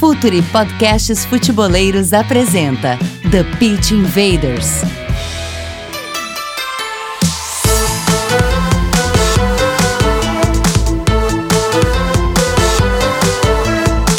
[0.00, 2.98] Futuri Podcasts Futeboleiros apresenta
[3.30, 4.80] The Pitch Invaders.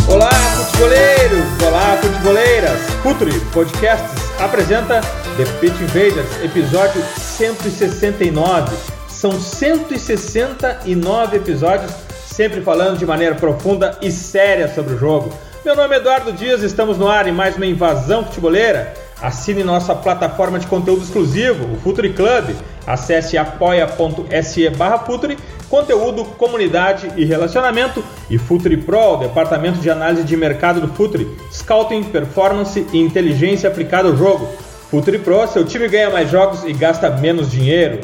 [0.08, 1.46] Olá, futeboleiros!
[1.68, 2.80] Olá, futeboleiras!
[3.02, 5.02] Futuri Podcasts apresenta
[5.36, 8.78] The Pitch Invaders, episódio 169.
[9.10, 11.92] São 169 episódios,
[12.28, 15.34] sempre falando de maneira profunda e séria sobre o jogo.
[15.64, 18.96] Meu nome é Eduardo Dias, estamos no ar em mais uma invasão futeboleira.
[19.22, 22.56] Assine nossa plataforma de conteúdo exclusivo, o Futuri Club.
[22.88, 25.38] Acesse apoia.se barra Futuri,
[25.70, 28.04] conteúdo, comunidade e relacionamento.
[28.28, 33.70] E Futuri Pro, o departamento de análise de mercado do Futuri, scouting, performance e inteligência
[33.70, 34.48] aplicada ao jogo.
[34.90, 38.02] Futuri Pro, seu time ganha mais jogos e gasta menos dinheiro.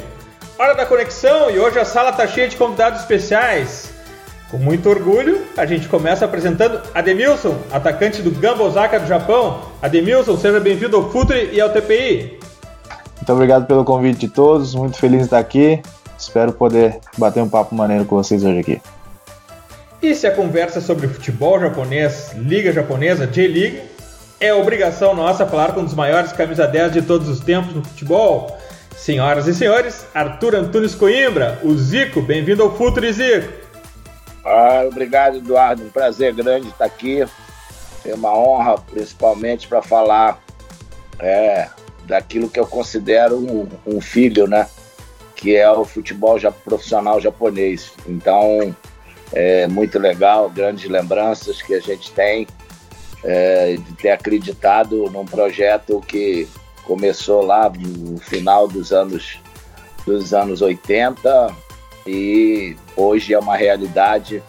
[0.60, 3.87] Hora da conexão e hoje a sala está cheia de convidados especiais.
[4.50, 9.62] Com muito orgulho, a gente começa apresentando Ademilson, atacante do Gamba Osaka do Japão.
[9.82, 12.40] Ademilson, seja bem-vindo ao Futuri e ao TPI.
[13.18, 15.82] Muito obrigado pelo convite de todos, muito feliz de estar aqui.
[16.18, 18.82] Espero poder bater um papo maneiro com vocês hoje aqui.
[20.02, 23.82] E se a conversa sobre futebol japonês, liga japonesa, J-League,
[24.40, 27.84] é obrigação nossa falar com um dos maiores camisa 10 de todos os tempos no
[27.84, 28.58] futebol.
[28.96, 33.67] Senhoras e senhores, Arthur Antunes Coimbra, o Zico, bem-vindo ao Futuri Zico.
[34.50, 35.84] Ah, obrigado, Eduardo.
[35.84, 37.22] Um prazer grande estar aqui.
[38.06, 40.42] É uma honra, principalmente, para falar
[41.20, 41.68] é,
[42.06, 44.70] daquilo que eu considero um, um, filho, né?
[45.36, 47.92] Que é o futebol já, profissional japonês.
[48.08, 48.74] Então,
[49.34, 52.48] é muito legal, grandes lembranças que a gente tem
[53.26, 56.48] é, de ter acreditado num projeto que
[56.86, 59.42] começou lá no final dos anos
[60.06, 61.54] dos anos 80
[62.06, 64.44] e hoje é uma realidade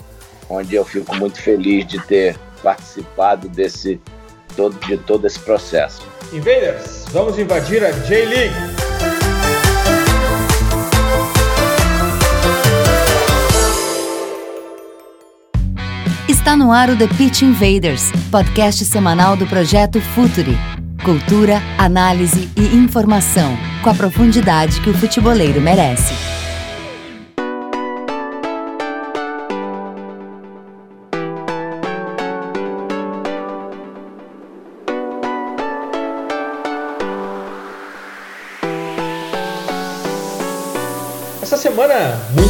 [0.49, 4.01] onde eu fico muito feliz de ter participado desse
[4.57, 6.03] todo, de todo esse processo.
[6.33, 8.55] Invaders, vamos invadir a J-League.
[16.27, 20.57] Está no ar o The Pitch Invaders, podcast semanal do projeto Futuri.
[21.05, 26.38] Cultura, análise e informação, com a profundidade que o futeboleiro merece.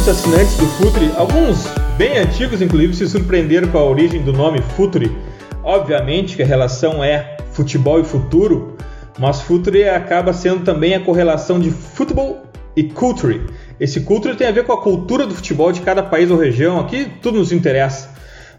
[0.09, 5.15] Assinantes do Futuri, alguns bem antigos inclusive, se surpreenderam com a origem do nome Futuri.
[5.63, 8.75] Obviamente que a relação é futebol e futuro,
[9.19, 12.41] mas Futuri acaba sendo também a correlação de futebol
[12.75, 13.45] e culture.
[13.79, 16.79] Esse culture tem a ver com a cultura do futebol de cada país ou região,
[16.79, 18.09] aqui tudo nos interessa.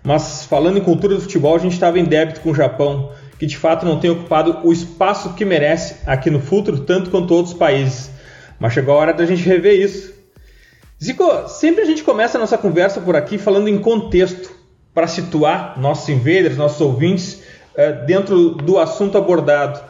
[0.05, 3.47] Mas falando em cultura do futebol, a gente estava em débito com o Japão, que
[3.47, 7.55] de fato não tem ocupado o espaço que merece aqui no futuro, tanto quanto outros
[7.55, 8.09] países.
[8.61, 10.20] Mas chegou a hora da gente rever isso.
[11.03, 14.51] Zico, sempre a gente começa a nossa conversa por aqui falando em contexto,
[14.93, 17.43] para situar nossos invaders, nossos ouvintes,
[17.75, 19.81] uh, dentro do assunto abordado.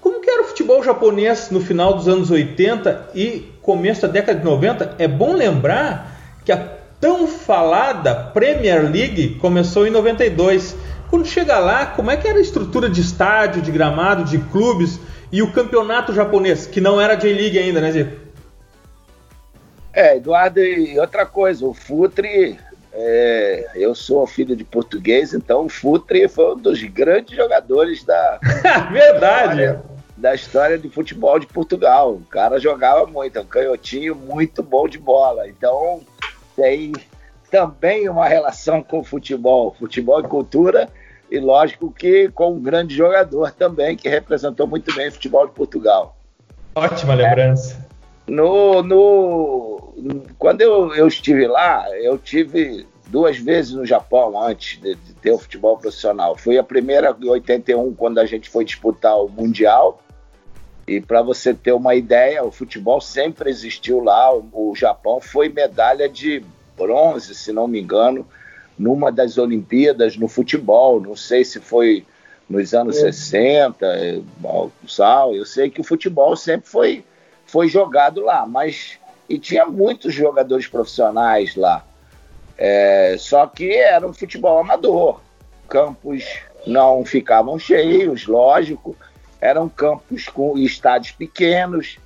[0.00, 4.40] Como que era o futebol japonês no final dos anos 80 e começo da década
[4.40, 4.96] de 90?
[4.98, 6.56] É bom lembrar que a
[7.00, 10.74] tão falada Premier League começou em 92.
[11.08, 14.98] Quando chega lá, como é que era a estrutura de estádio, de gramado, de clubes
[15.30, 18.21] e o campeonato japonês, que não era J-League ainda, né, Zico?
[19.92, 22.58] É, Eduardo, e outra coisa, o Futre,
[22.92, 28.38] é, eu sou filho de português, então o Futre foi um dos grandes jogadores da.
[28.90, 29.62] Verdade!
[29.62, 29.82] História,
[30.16, 32.14] da história de futebol de Portugal.
[32.14, 35.48] O cara jogava muito, é um canhotinho muito bom de bola.
[35.48, 36.00] Então
[36.56, 36.92] tem
[37.50, 40.88] também uma relação com o futebol, futebol e cultura,
[41.30, 45.52] e lógico que com um grande jogador também, que representou muito bem o futebol de
[45.52, 46.16] Portugal.
[46.74, 47.91] Ótima lembrança.
[48.26, 49.92] No, no,
[50.38, 55.32] quando eu, eu estive lá, eu tive duas vezes no Japão antes de, de, ter
[55.32, 56.36] o futebol profissional.
[56.36, 60.00] Foi a primeira em 81, quando a gente foi disputar o Mundial.
[60.86, 64.34] E para você ter uma ideia, o futebol sempre existiu lá.
[64.34, 66.42] O, o, Japão foi medalha de
[66.76, 68.26] bronze, se não me engano,
[68.78, 71.00] numa das Olimpíadas no futebol.
[71.00, 72.04] Não sei se foi
[72.48, 73.12] nos anos é.
[73.12, 74.22] 60,
[74.88, 75.34] sal.
[75.34, 77.04] Eu sei que o futebol sempre foi
[77.52, 81.84] foi jogado lá, mas e tinha muitos jogadores profissionais lá.
[82.56, 85.20] É, só que era um futebol amador.
[85.68, 86.24] Campos
[86.66, 88.96] não ficavam cheios, lógico.
[89.38, 91.98] Eram campos com estádios pequenos.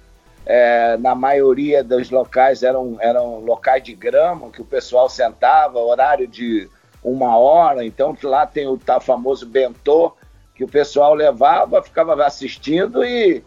[0.44, 6.26] É, na maioria dos locais eram, eram locais de grama que o pessoal sentava, horário
[6.26, 6.68] de
[7.04, 7.84] uma hora.
[7.84, 10.12] Então lá tem o tá, famoso bentô
[10.56, 13.44] que o pessoal levava, ficava assistindo e,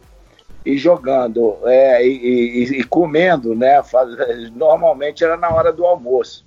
[0.65, 3.81] e jogando é, e, e, e, comendo, né?
[4.53, 6.45] Normalmente era na hora do almoço.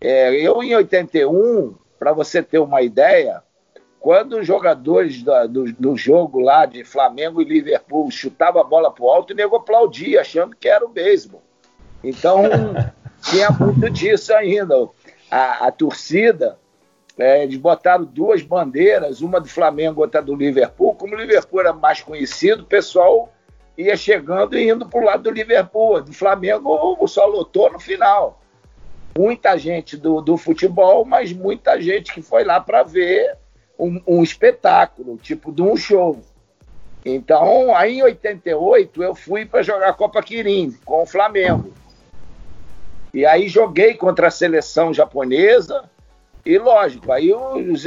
[0.00, 3.42] É, eu em 81, para você ter uma ideia,
[4.00, 8.90] quando os jogadores do, do, do, jogo lá de Flamengo e Liverpool chutavam a bola
[8.90, 11.42] pro alto, o nego aplaudia, achando que era o beisebol.
[12.02, 12.42] Então,
[13.22, 14.88] tinha muito disso ainda.
[15.30, 16.58] A, a torcida,
[17.16, 20.96] é, eles botaram duas bandeiras, uma do Flamengo e outra do Liverpool.
[20.96, 23.32] Como o Liverpool era mais conhecido, o pessoal
[23.76, 26.02] ia chegando e indo para o lado do Liverpool.
[26.02, 28.40] Do Flamengo só lotou no final.
[29.16, 33.36] Muita gente do, do futebol, mas muita gente que foi lá para ver
[33.78, 36.20] um, um espetáculo, tipo de um show.
[37.04, 41.72] Então, aí em 88, eu fui para jogar Copa Kirin com o Flamengo.
[43.12, 45.90] E aí joguei contra a seleção japonesa.
[46.44, 47.84] E lógico, aí os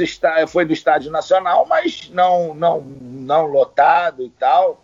[0.48, 4.82] foi do Estádio Nacional, mas não, não, não lotado e tal.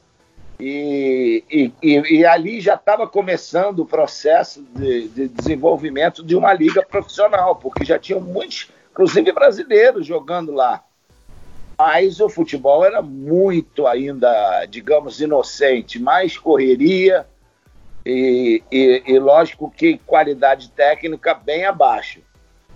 [0.61, 6.83] E, e, e ali já estava começando o processo de, de, desenvolvimento de uma liga
[6.85, 10.85] profissional, porque já tinham muitos, inclusive brasileiros, jogando lá
[11.83, 17.27] mas o futebol era muito ainda, digamos, inocente, mais correria
[18.07, 22.21] e, e, lógico que qualidade técnica bem abaixo.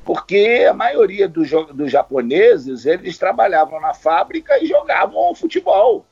[0.05, 6.05] Porque a maioria dos, dos japoneses, eles trabalhavam na fábrica e jogavam futebol.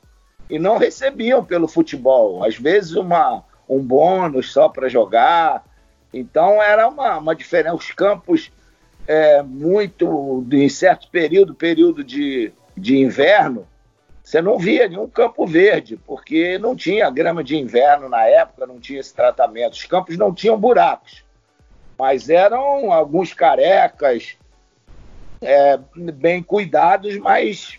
[0.48, 2.44] E não recebiam pelo futebol.
[2.44, 5.64] Às vezes uma, um bônus só para jogar.
[6.12, 7.76] Então era uma, uma diferença.
[7.76, 8.52] Os campos,
[9.06, 13.66] é, muito, em certo período, período de de inverno,
[14.22, 18.80] você não via nenhum campo verde, porque não tinha grama de inverno na época, não
[18.80, 19.74] tinha esse tratamento.
[19.74, 21.24] Os campos não tinham buracos,
[21.98, 24.36] mas eram alguns carecas,
[25.40, 27.78] é, bem cuidados, mas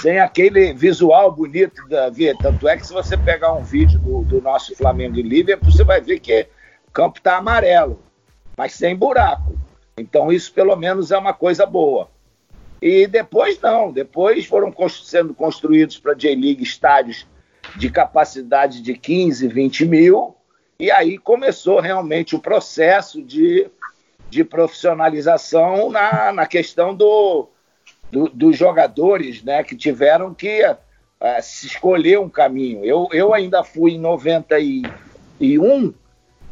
[0.00, 2.38] sem aquele visual bonito da vida.
[2.40, 5.84] Tanto é que se você pegar um vídeo do, do nosso Flamengo e Liverpool, você
[5.84, 6.46] vai ver que
[6.86, 8.02] o campo está amarelo,
[8.56, 9.56] mas sem buraco.
[9.96, 12.08] Então isso pelo menos é uma coisa boa.
[12.80, 17.26] E depois não, depois foram sendo construídos para J-League estádios
[17.76, 20.36] de capacidade de 15, 20 mil,
[20.78, 23.68] e aí começou realmente o processo de,
[24.28, 27.48] de profissionalização na, na questão do,
[28.10, 30.76] do, dos jogadores né, que tiveram que uh,
[31.38, 32.84] escolher um caminho.
[32.84, 35.94] Eu, eu ainda fui em 91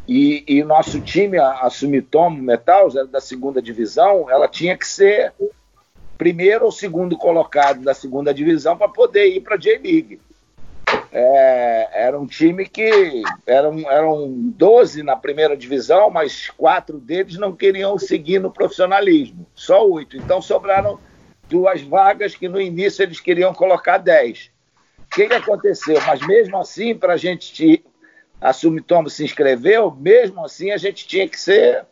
[0.07, 5.33] e, e nosso time, a, a Sumitomo Metal, da segunda divisão, ela tinha que ser
[6.19, 10.21] primeiro ou segundo colocado da segunda divisão para poder ir para a J-League.
[11.11, 17.55] É, era um time que eram, eram 12 na primeira divisão, mas quatro deles não
[17.55, 20.17] queriam seguir no profissionalismo, só oito.
[20.17, 20.99] Então sobraram
[21.49, 24.51] duas vagas que no início eles queriam colocar 10.
[25.01, 26.01] O que, que aconteceu?
[26.07, 27.85] Mas mesmo assim, para a gente
[28.41, 31.85] assumir Tomo se inscreveu, mesmo assim a gente tinha que ser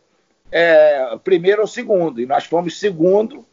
[0.51, 2.21] é, primeiro ou segundo.
[2.21, 3.45] E nós fomos segundo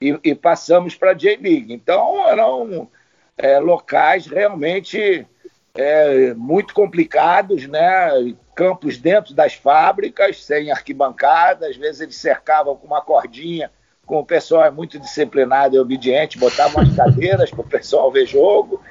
[0.00, 1.72] e, e passamos para a J-League.
[1.72, 2.88] Então, eram
[3.36, 5.26] é, locais realmente
[5.74, 8.34] é, muito complicados, né?
[8.54, 13.70] campos dentro das fábricas, sem arquibancada, às vezes eles cercavam com uma cordinha,
[14.08, 18.26] como o pessoal é muito disciplinado e obediente, botavam as cadeiras para o pessoal ver
[18.26, 18.82] jogo.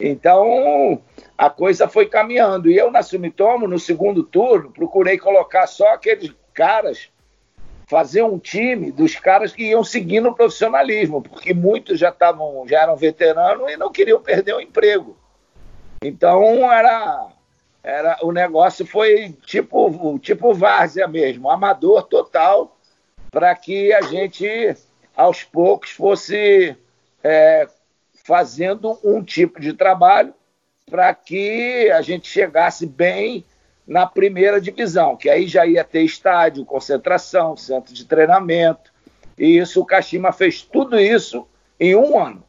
[0.00, 1.00] Então,
[1.36, 2.68] a coisa foi caminhando.
[2.68, 7.08] E eu, na Sumitomo, no segundo turno, procurei colocar só aqueles caras
[7.86, 12.82] fazer um time dos caras que iam seguir no profissionalismo, porque muitos já estavam, já
[12.82, 15.16] eram veteranos e não queriam perder o emprego.
[16.02, 17.28] Então era
[17.82, 22.76] era o negócio foi tipo tipo várzea mesmo, amador total,
[23.38, 24.74] para que a gente
[25.16, 26.74] aos poucos fosse
[27.22, 27.68] é,
[28.24, 30.34] fazendo um tipo de trabalho
[30.90, 33.44] para que a gente chegasse bem
[33.86, 38.92] na primeira divisão, que aí já ia ter estádio, concentração, centro de treinamento.
[39.38, 41.46] E isso, o Kashima fez tudo isso
[41.78, 42.42] em um ano.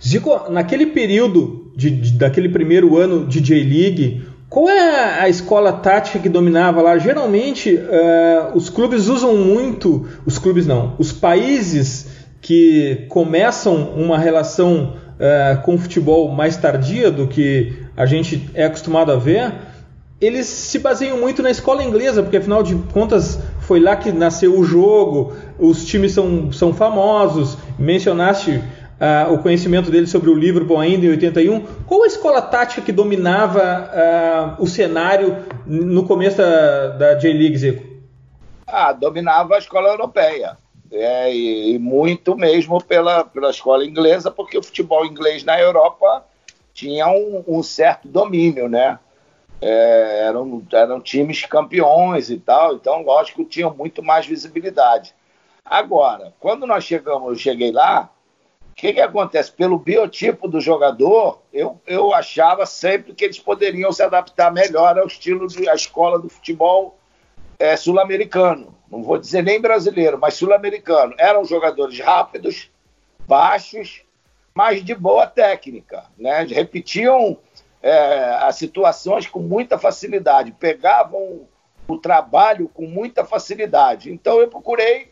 [0.00, 6.18] Zico, naquele período de, de, daquele primeiro ano de J-League, qual é a escola tática
[6.18, 6.98] que dominava lá?
[6.98, 14.92] Geralmente, uh, os clubes usam muito, os clubes não, os países que começam uma relação
[15.14, 19.54] uh, com o futebol mais tardia do que a gente é acostumado a ver,
[20.20, 24.58] eles se baseiam muito na escola inglesa, porque afinal de contas foi lá que nasceu
[24.58, 27.56] o jogo, os times são, são famosos.
[27.78, 28.62] Mencionaste
[29.02, 31.60] uh, o conhecimento dele sobre o Liverpool ainda em 81.
[31.86, 33.90] Qual a escola tática que dominava
[34.58, 37.84] uh, o cenário no começo da, da J-League, Zico?
[38.66, 40.56] Ah, dominava a escola europeia.
[40.90, 46.24] É, e, e, muito mesmo pela, pela escola inglesa, porque o futebol inglês na Europa
[46.74, 48.98] tinha um, um certo domínio, né?
[49.60, 55.14] É, eram, eram times campeões e tal, então, lógico, tinham muito mais visibilidade.
[55.64, 58.10] Agora, quando nós chegamos, eu cheguei lá,
[58.72, 59.52] o que, que acontece?
[59.52, 65.06] Pelo biotipo do jogador, eu, eu achava sempre que eles poderiam se adaptar melhor ao
[65.06, 66.98] estilo da escola do futebol
[67.58, 68.74] é, sul-americano.
[68.90, 71.14] Não vou dizer nem brasileiro, mas sul-americano.
[71.18, 72.70] Eram jogadores rápidos,
[73.28, 74.02] baixos,
[74.54, 76.06] mas de boa técnica.
[76.18, 76.42] Né?
[76.44, 77.38] Repetiam
[77.82, 81.46] é, as situações com muita facilidade, pegavam
[81.86, 84.10] o trabalho com muita facilidade.
[84.10, 85.11] Então eu procurei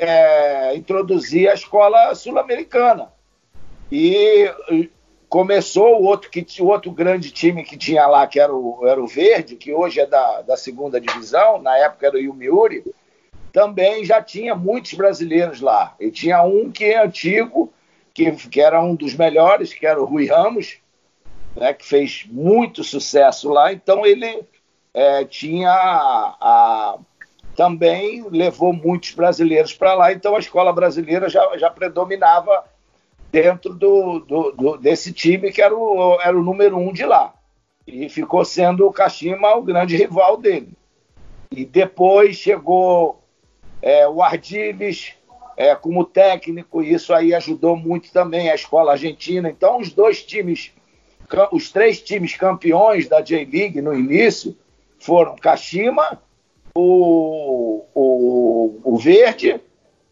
[0.00, 3.12] é, introduzir a escola sul-americana.
[3.92, 4.50] E
[5.28, 9.00] começou o outro, que, o outro grande time que tinha lá, que era o, era
[9.00, 12.84] o Verde, que hoje é da, da segunda divisão, na época era o Yumiuri,
[13.52, 15.94] também já tinha muitos brasileiros lá.
[16.00, 17.72] E tinha um que é antigo,
[18.14, 20.78] que, que era um dos melhores, que era o Rui Ramos,
[21.54, 23.72] né, que fez muito sucesso lá.
[23.72, 24.44] Então ele
[24.94, 26.98] é, tinha a, a
[27.60, 32.64] também levou muitos brasileiros para lá, então a escola brasileira já, já predominava
[33.30, 37.34] dentro do, do, do, desse time que era o, era o número um de lá.
[37.86, 40.70] E ficou sendo o Kashima o grande rival dele.
[41.50, 43.22] E depois chegou
[43.82, 45.12] é, o Ardiles
[45.54, 49.50] é, como técnico, e isso aí ajudou muito também a escola argentina.
[49.50, 50.72] Então, os dois times,
[51.52, 54.56] os três times campeões da J-League no início
[54.98, 56.18] foram Kashima
[56.74, 59.60] o, o, o Verde,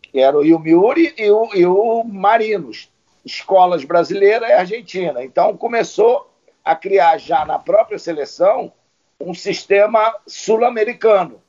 [0.02, 2.90] que era o Yomiuri, e o, e o Marinos,
[3.24, 5.24] escolas brasileira e argentina.
[5.24, 6.30] Então começou
[6.64, 8.72] a criar já na própria seleção
[9.20, 11.40] um sistema sul-americano,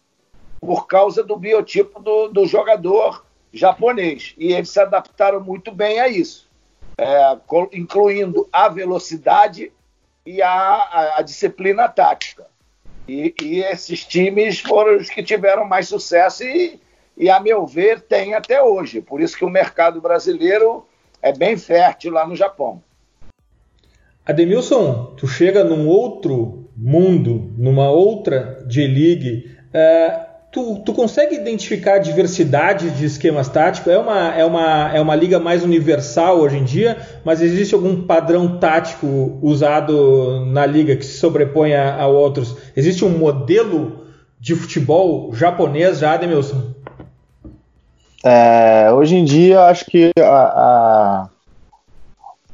[0.60, 4.36] por causa do biotipo do, do, jogador japonês.
[4.38, 6.50] E eles se adaptaram muito bem a isso,
[6.98, 7.38] é,
[7.74, 9.72] incluindo a velocidade
[10.25, 12.48] e a, a, a disciplina tática.
[13.10, 16.80] E, e, esses times foram os que tiveram mais sucesso e,
[17.18, 19.01] e, a meu ver, tem até hoje.
[19.01, 20.86] Por isso que o mercado brasileiro
[21.20, 22.84] é bem fértil lá no Japão.
[24.24, 29.58] Ademilson, tu chega num outro mundo, numa outra J-League.
[29.74, 33.91] É, Tu, tu consegue identificar a diversidade de esquemas táticos?
[33.91, 38.01] É uma, é, uma, é uma liga mais universal hoje em dia, mas existe algum
[38.08, 42.58] padrão tático usado na liga que se sobrepõe a, a outros?
[42.75, 44.08] Existe um modelo
[44.39, 46.74] de futebol japonês já, Ademilson?
[48.24, 51.29] É, hoje em dia, acho que a, a,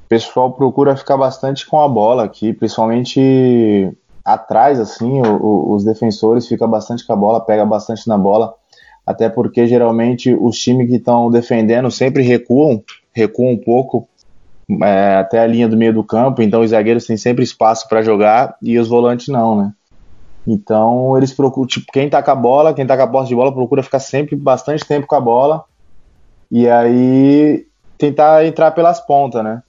[0.03, 3.89] o pessoal procura ficar bastante com a bola aqui, principalmente
[4.25, 8.55] atrás, assim, o, o, os defensores fica bastante com a bola, pega bastante na bola,
[9.05, 14.07] até porque geralmente os times que estão defendendo sempre recuam, recuam um pouco
[14.81, 18.01] é, até a linha do meio do campo, então os zagueiros têm sempre espaço para
[18.01, 19.71] jogar e os volantes não, né?
[20.47, 23.35] Então eles procuram, tipo, quem tá com a bola, quem tá com a posse de
[23.35, 25.63] bola, procura ficar sempre bastante tempo com a bola
[26.51, 27.67] e aí
[27.97, 29.61] tentar entrar pelas pontas, né?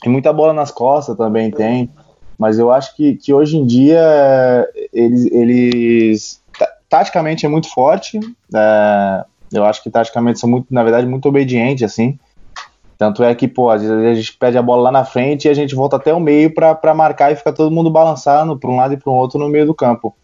[0.00, 1.90] Tem muita bola nas costas também tem
[2.38, 4.00] mas eu acho que, que hoje em dia
[4.92, 6.42] eles, eles
[6.88, 8.20] taticamente é muito forte.
[8.54, 12.18] É, eu acho que taticamente são muito, na verdade, muito obedientes, assim.
[12.96, 15.48] Tanto é que, pô, às vezes a gente pede a bola lá na frente e
[15.48, 18.76] a gente volta até o meio para marcar e fica todo mundo balançando para um
[18.76, 20.14] lado e para o outro no meio do campo.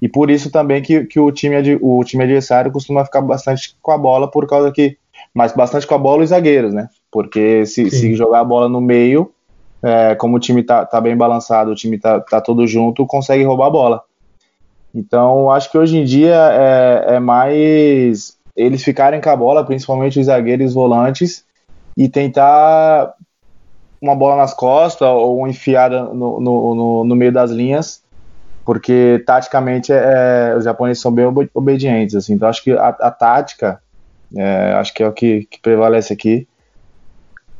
[0.00, 3.92] E por isso também que, que o, time, o time adversário costuma ficar bastante com
[3.92, 4.96] a bola, por causa que.
[5.32, 6.88] Mas bastante com a bola os zagueiros, né?
[7.10, 9.30] Porque se, se jogar a bola no meio,
[9.82, 13.42] é, como o time tá, tá, bem balançado, o time tá, tá todo junto, consegue
[13.44, 14.02] roubar a bola.
[14.94, 20.20] Então, acho que hoje em dia é, é mais eles ficarem com a bola, principalmente
[20.20, 21.44] os zagueiros e os volantes,
[21.96, 23.14] e tentar
[24.00, 28.02] uma bola nas costas ou enfiada no, no, no, no meio das linhas,
[28.64, 31.24] porque taticamente é, é os japoneses são bem
[31.54, 32.14] obedientes.
[32.14, 33.80] Assim, então, acho que a, a tática
[34.36, 36.46] é, acho que é o que, que prevalece aqui.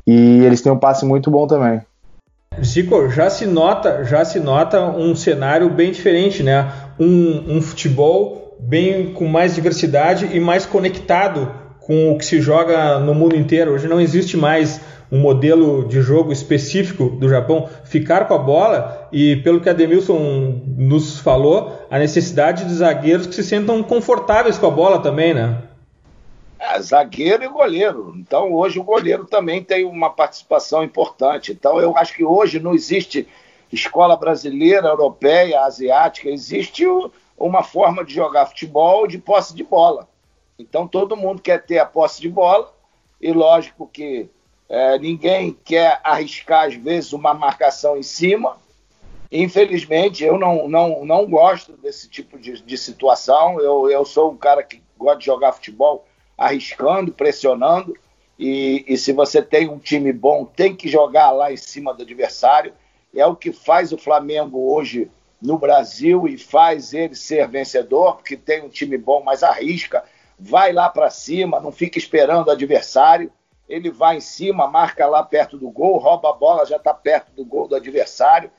[0.06, 1.80] E eles têm um passe muito bom também.
[2.60, 6.70] Zico, já se nota, já se nota um cenário bem diferente, né?
[6.98, 12.98] Um, um futebol bem com mais diversidade e mais conectado com o que se joga
[12.98, 13.72] no mundo inteiro.
[13.72, 14.80] Hoje não existe mais
[15.10, 17.68] um modelo de jogo específico do Japão.
[17.84, 23.26] Ficar com a bola e, pelo que a Demilson nos falou, a necessidade de zagueiros
[23.26, 25.58] que se sentam confortáveis com a bola também, né?
[26.64, 28.14] É, zagueiro e goleiro.
[28.16, 31.50] Então, hoje o goleiro também tem uma participação importante.
[31.50, 33.26] Então, eu acho que hoje não existe
[33.72, 36.84] escola brasileira, europeia, asiática, existe
[37.36, 40.08] uma forma de jogar futebol de posse de bola.
[40.56, 42.72] Então todo mundo quer ter a posse de bola,
[43.20, 44.30] e lógico que
[44.68, 48.56] é, ninguém quer arriscar, às vezes, uma marcação em cima.
[49.32, 53.60] Infelizmente, eu não, não, não gosto desse tipo de, de situação.
[53.60, 56.04] Eu, eu sou um cara que gosta de jogar futebol
[56.42, 57.96] arriscando, pressionando.
[58.38, 62.02] E, e, se você tem um time bom, tem que jogar lá em cima do
[62.02, 62.72] adversário.
[63.14, 68.36] É o que faz o Flamengo hoje no Brasil e faz ele ser vencedor, porque
[68.36, 70.04] tem um time bom, mas arrisca,
[70.38, 73.30] vai lá para cima, não fica esperando o adversário.
[73.68, 77.32] Ele vai em cima, marca lá perto do gol, rouba a bola, já está perto
[77.32, 78.50] do gol do adversário.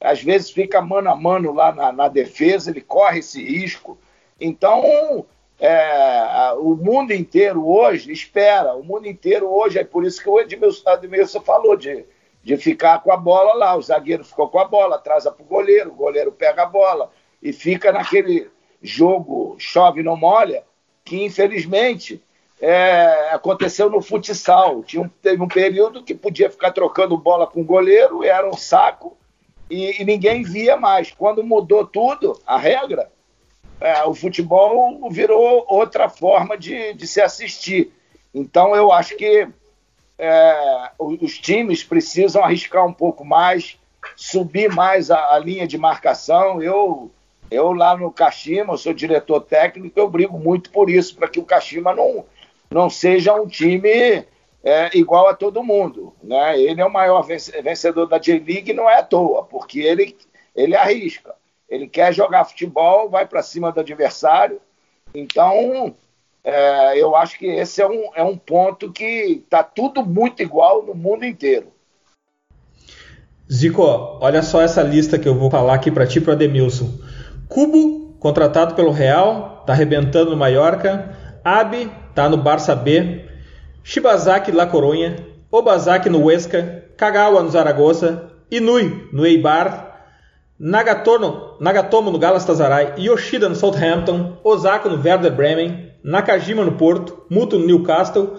[0.00, 3.98] Às vezes fica mano a mano lá na, na defesa, ele corre esse risco.
[4.40, 5.24] Então,
[5.58, 10.40] é, o mundo inteiro hoje espera, o mundo inteiro hoje, é por isso que o
[10.40, 12.04] Edmilson, Edmilson falou de,
[12.42, 15.46] de ficar com a bola lá, o zagueiro ficou com a bola, atrasa para o
[15.46, 18.50] goleiro, o goleiro pega a bola e fica naquele
[18.82, 20.64] jogo chove não molha,
[21.04, 22.22] que infelizmente
[22.60, 24.82] é, aconteceu no futsal.
[24.82, 29.16] Tinha teve um período que podia ficar trocando bola com o goleiro, era um saco,
[29.68, 31.10] e, e ninguém via mais.
[31.10, 33.10] Quando mudou tudo, a regra,
[33.82, 37.92] é, o futebol virou outra forma de, de se assistir.
[38.32, 39.48] Então, eu acho que
[40.18, 43.76] é, os times precisam arriscar um pouco mais,
[44.16, 46.62] subir mais a, a, linha de marcação.
[46.62, 47.10] Eu,
[47.50, 51.40] eu lá no Kashima, eu sou diretor técnico, eu brigo muito por isso, para que
[51.40, 52.24] o Kashima não,
[52.70, 54.24] não seja um time
[54.62, 56.14] é, igual a todo mundo.
[56.22, 56.60] Né?
[56.60, 60.16] Ele é o maior vencedor da J-League, não é à toa, porque ele,
[60.54, 61.34] ele arrisca.
[61.72, 64.60] Ele quer jogar futebol, vai para cima do adversário.
[65.14, 65.94] Então,
[66.44, 70.82] é, eu acho que esse é um, é um ponto que está tudo muito igual
[70.82, 71.68] no mundo inteiro.
[73.50, 73.82] Zico,
[74.20, 76.90] olha só essa lista que eu vou falar aqui para ti para Ademilson.
[77.48, 81.16] Cubo, contratado pelo Real, tá arrebentando no Mallorca.
[81.42, 83.24] Abe, tá no Barça B.
[83.82, 85.26] Shibazaki La Coronha.
[85.50, 86.84] Obazaki no Huesca.
[86.98, 88.30] Kagawa no Zaragoza.
[88.50, 89.91] Inui no Eibar.
[90.64, 97.58] Nagatomo, Nagatomo no Galatasaray, Yoshida no Southampton, Osaka no Werder Bremen, Nakajima no Porto, Muto
[97.58, 98.36] no Newcastle,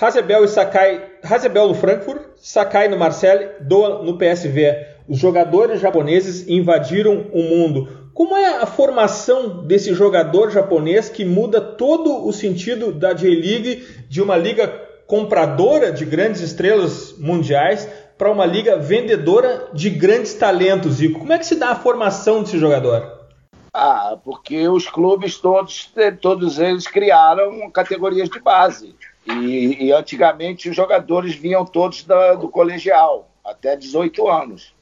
[0.00, 4.86] Hazebel e Sakai, Hazebel no Frankfurt, Sakai no Marseille, Doa no PSV.
[5.06, 7.86] Os jogadores japoneses invadiram o mundo.
[8.14, 14.22] Como é a formação desse jogador japonês que muda todo o sentido da J-League de
[14.22, 14.68] uma liga
[15.06, 21.20] compradora de grandes estrelas mundiais para uma liga vendedora de grandes talentos, Zico.
[21.20, 23.26] Como é que se dá a formação desse jogador?
[23.72, 28.94] Ah, porque os clubes todos, todos eles criaram categorias de base.
[29.26, 34.74] E, e antigamente os jogadores vinham todos da, do colegial, até 18 anos.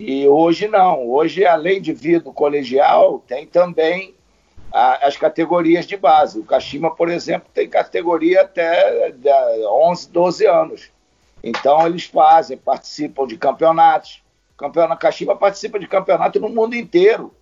[0.00, 1.08] E hoje não.
[1.08, 4.14] Hoje, além de vir do colegial, tem também
[4.72, 6.38] a, as categorias de base.
[6.38, 9.14] O Kashima, por exemplo, tem categoria até
[9.64, 10.95] 11, 12 anos.
[11.46, 14.20] Então eles fazem, participam de campeonatos.
[14.56, 17.32] Campeonato Caxiba participa de campeonato no mundo inteiro.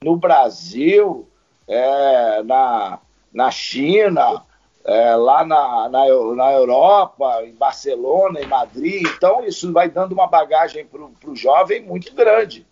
[0.00, 1.28] No Brasil,
[1.66, 3.00] é, na,
[3.32, 4.44] na China,
[4.84, 6.04] é, lá na, na,
[6.36, 9.02] na, Europa, em Barcelona, em Madrid.
[9.08, 12.64] Então, isso vai dando uma bagagem para o jovem muito grande.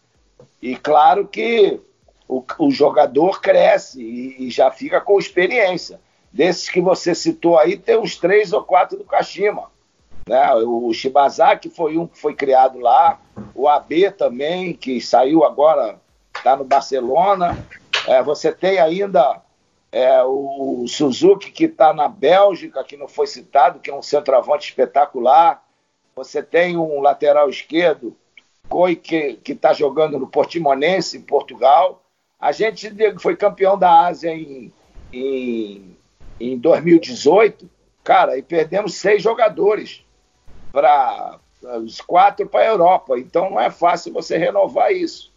[0.62, 1.80] E claro que
[2.28, 6.00] o, o jogador cresce e, e, já fica com experiência.
[6.32, 9.68] Desses que você citou aí, tem uns três ou quatro do Kashima.
[10.30, 10.54] Né?
[10.54, 13.20] O Shibazaki foi um que foi criado lá,
[13.52, 16.00] o AB também, que saiu agora,
[16.32, 17.58] está no Barcelona.
[18.06, 19.42] É, você tem ainda
[19.90, 24.68] é, o Suzuki, que está na Bélgica, que não foi citado, que é um centroavante
[24.68, 25.64] espetacular.
[26.14, 28.16] Você tem um lateral esquerdo,
[28.68, 32.04] Coi, que está jogando no Portimonense, em Portugal.
[32.38, 32.88] A gente
[33.18, 34.72] foi campeão da Ásia em,
[35.12, 35.96] em,
[36.38, 37.68] em 2018,
[38.04, 40.04] cara, e perdemos seis jogadores
[40.72, 41.38] para
[41.82, 43.18] os quatro para a Europa.
[43.18, 45.30] Então não é fácil você renovar isso.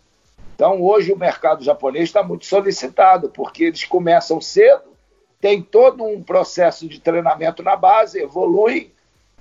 [0.56, 4.93] Então hoje o mercado japonês está muito solicitado, porque eles começam cedo,
[5.41, 8.91] tem todo um processo de treinamento na base, evoluem,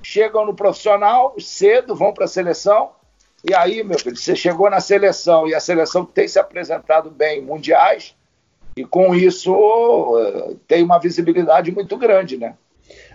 [0.03, 2.91] chegam no profissional cedo, vão para a seleção.
[3.49, 7.41] E aí, meu filho, você chegou na seleção e a seleção tem se apresentado bem
[7.41, 8.15] em mundiais,
[8.77, 9.55] e com isso
[10.19, 12.57] eh, tem uma visibilidade muito grande, né?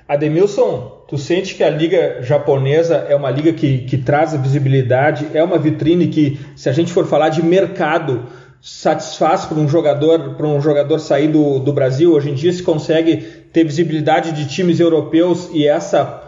[0.08, 5.44] Ademilson, tu sente que a liga japonesa é uma liga que, que traz visibilidade, é
[5.44, 8.26] uma vitrine que, se a gente for falar de mercado,
[8.62, 12.14] satisfaz para um jogador para um jogador sair do, do Brasil.
[12.14, 13.18] Hoje em dia se consegue
[13.52, 16.24] ter visibilidade de times europeus e essa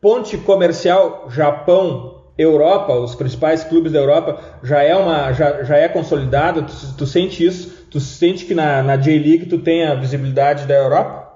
[0.00, 5.88] ponte comercial Japão Europa, os principais clubes da Europa já é uma já, já é
[5.88, 6.62] consolidado.
[6.62, 7.78] Tu, tu sente isso?
[7.90, 11.28] tu sente que na, na J-League tu tem a visibilidade da Europa?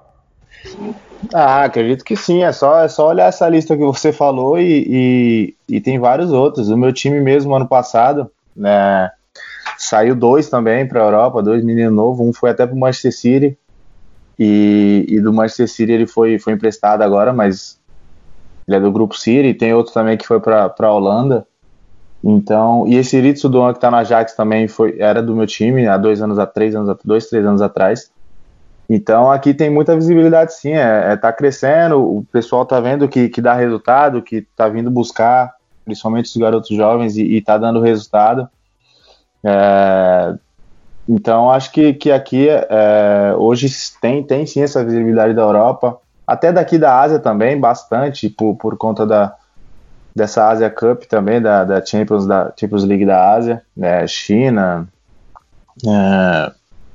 [1.31, 2.43] Ah, acredito que sim.
[2.43, 6.31] É só, é só olhar essa lista que você falou e, e, e tem vários
[6.31, 6.69] outros.
[6.69, 9.11] O meu time mesmo, ano passado, né,
[9.77, 12.25] saiu dois também para a Europa, dois meninos novos.
[12.25, 13.57] Um foi até para o Manchester City
[14.37, 17.79] e, e, do Manchester City ele foi, foi emprestado agora, mas
[18.67, 19.53] ele é do Grupo City.
[19.53, 21.45] Tem outro também que foi para a Holanda.
[22.23, 25.87] Então, e esse Ritsu Doan que está na Ajax também foi, era do meu time
[25.87, 28.12] há dois anos, há três anos, dois, três anos atrás.
[28.95, 33.27] Então aqui tem muita visibilidade sim, é, é tá crescendo, o pessoal tá vendo que,
[33.27, 37.81] que dá resultado, que tá vindo buscar, principalmente os garotos jovens, e, e tá dando
[37.81, 38.47] resultado.
[39.43, 40.35] É,
[41.09, 43.67] então acho que, que aqui é, hoje
[43.99, 48.77] tem, tem sim essa visibilidade da Europa, até daqui da Ásia também, bastante, por, por
[48.77, 49.35] conta da,
[50.15, 54.87] dessa Asia Cup também, da, da, Champions, da Champions League da Ásia, né, China,
[55.83, 56.51] é,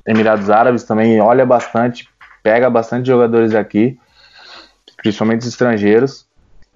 [0.07, 2.09] Emirados Árabes também olha bastante,
[2.43, 3.99] pega bastante jogadores aqui,
[4.97, 6.27] principalmente estrangeiros.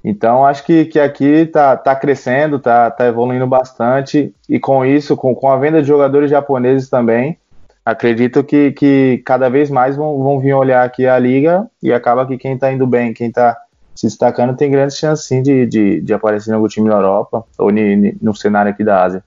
[0.05, 5.17] Então acho que, que aqui tá, tá crescendo, tá, tá evoluindo bastante, e com isso,
[5.17, 7.39] com, com a venda de jogadores japoneses também,
[7.85, 12.27] acredito que, que cada vez mais vão, vão vir olhar aqui a liga e acaba
[12.27, 13.57] que quem está indo bem, quem está
[13.95, 17.45] se destacando, tem grandes chances sim de, de, de aparecer em algum time na Europa
[17.59, 19.23] ou ni, no cenário aqui da Ásia.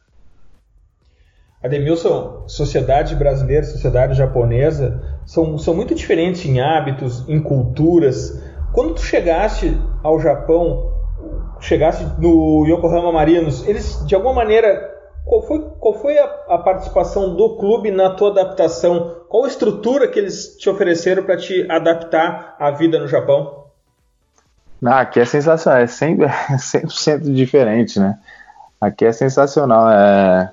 [1.65, 8.39] Ademilson, sociedade brasileira, sociedade japonesa são, são muito diferentes em hábitos, em culturas.
[8.71, 10.93] Quando tu chegaste ao Japão,
[11.59, 14.93] chegaste no Yokohama Marinos, eles de alguma maneira
[15.25, 19.23] qual foi, qual foi a, a, participação do clube na tua adaptação?
[19.27, 23.65] Qual a estrutura que eles te ofereceram para te adaptar à vida no Japão?
[24.85, 28.19] Ah, aqui é sensacional, é 100%, 100 diferente, né?
[28.79, 29.89] Aqui é sensacional.
[29.89, 30.51] É...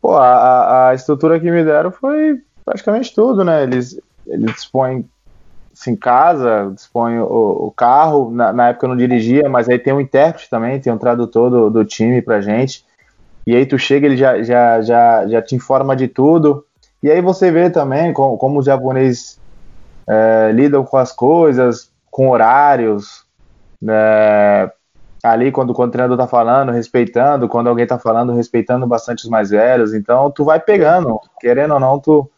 [0.00, 3.62] Pô, a, a estrutura que me deram foi praticamente tudo, né?
[3.62, 5.08] Eles, eles dispõem
[5.72, 8.30] assim, casa, dispõem o, o carro.
[8.30, 11.50] Na, na, época eu não dirigia, mas aí tem um intérprete também, tem um tradutor
[11.50, 12.84] do, do time pra gente.
[13.46, 16.64] E aí tu chega, ele já, já, já, já te informa de tudo.
[17.02, 19.40] E aí você vê também como, como os japoneses
[20.06, 23.24] é, lidam com as coisas, com horários,
[23.80, 24.70] né?
[25.22, 29.30] Ali quando, quando o treinador tá falando, respeitando, quando alguém tá falando, respeitando bastante os
[29.30, 29.94] mais velhos.
[29.94, 32.30] Então tu vai pegando, querendo ou não, tu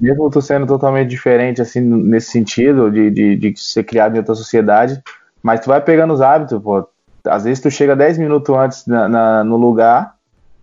[0.00, 4.34] mesmo tu sendo totalmente diferente assim nesse sentido de, de, de ser criado em outra
[4.34, 5.00] sociedade,
[5.42, 6.86] mas tu vai pegando os hábitos, pô.
[7.24, 10.14] Às vezes tu chega 10 minutos antes na, na, no lugar,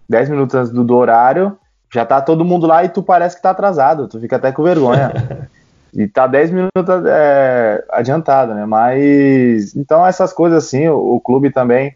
[0.10, 1.58] 10 minutos antes do, do, horário,
[1.94, 4.64] já tá todo mundo lá e tu parece que tá atrasado, tu fica até com
[4.64, 5.14] vergonha.
[5.94, 8.66] e tá 10 minutos é, adiantado, né?
[8.66, 11.96] Mas então essas coisas assim, o, o clube também,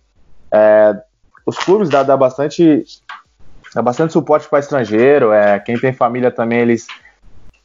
[0.51, 0.95] é,
[1.45, 2.83] os clubes dá, dá bastante
[3.73, 6.87] dá bastante suporte para estrangeiro, é, quem tem família também eles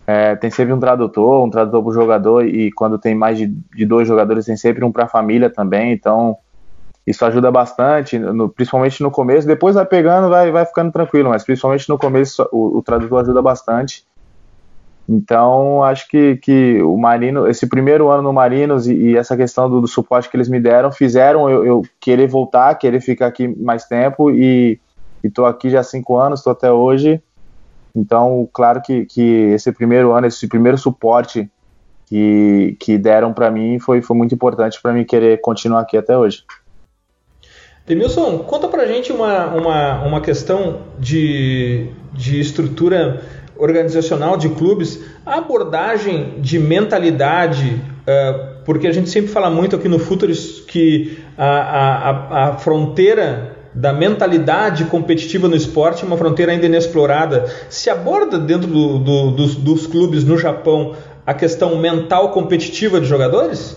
[0.07, 3.47] é, tem sempre um tradutor, um tradutor para o jogador e quando tem mais de,
[3.47, 6.39] de dois jogadores tem sempre um para a família também, então
[7.07, 9.47] isso ajuda bastante, no, principalmente no começo.
[9.47, 13.41] Depois vai pegando, vai, vai ficando tranquilo, mas principalmente no começo o, o tradutor ajuda
[13.41, 14.05] bastante.
[15.09, 19.71] Então, acho que, que o Marino, esse primeiro ano no Marinos e, e essa questão
[19.71, 23.49] do, do, suporte que eles me deram, fizeram eu, eu, querer voltar, querer ficar aqui
[23.49, 24.79] mais tempo e
[25.25, 27.23] estou aqui já há cinco anos, estou até hoje.
[27.97, 29.23] Então, claro que, que
[29.55, 31.51] esse primeiro ano, esse primeiro suporte
[32.05, 36.19] que, que deram para mim foi, foi muito importante para mim querer continuar aqui até
[36.19, 36.45] hoje.
[37.87, 43.23] Demilson, conta pra gente uma, uma, uma questão de, de estrutura
[43.59, 49.89] organizacional de clubes, a abordagem de mentalidade, uh, porque a gente sempre fala muito aqui
[49.89, 56.53] no Futuris que a, a, a fronteira da mentalidade competitiva no esporte é uma fronteira
[56.53, 57.47] ainda inexplorada.
[57.69, 60.95] Se aborda dentro do, do, dos, dos clubes no Japão
[61.27, 63.77] a questão mental competitiva de jogadores?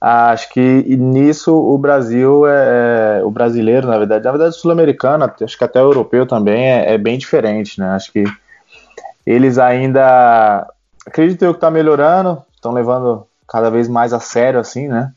[0.00, 0.60] Acho que
[0.96, 5.78] nisso o Brasil é, é o brasileiro, na verdade, na verdade, sul-americano, acho que até
[5.82, 7.90] o europeu também é, é, bem diferente, né?
[7.90, 8.24] Acho que
[9.26, 10.66] eles ainda
[11.06, 15.12] acredito eu que está melhorando, estão levando cada vez mais a sério assim, né?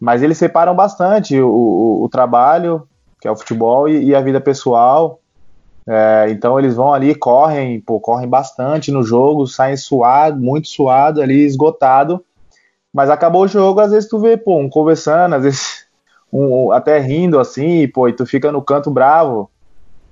[0.00, 2.86] Mas eles separam bastante o, o, o trabalho,
[3.20, 5.20] que é o futebol, e, e a vida pessoal.
[5.88, 11.22] É, então eles vão ali, correm, pô, correm bastante no jogo, saem suado, muito suado
[11.22, 12.24] ali, esgotado.
[12.92, 15.86] Mas acabou o jogo, às vezes tu vê, pô, um conversando, às vezes
[16.32, 19.50] um, até rindo assim, pô, e tu fica no canto bravo.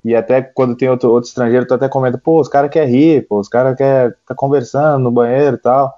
[0.04, 3.26] E até quando tem outro, outro estrangeiro, tu até comenta, pô, os caras querem rir,
[3.26, 5.94] pô, os caras querem tá conversando no banheiro e tal.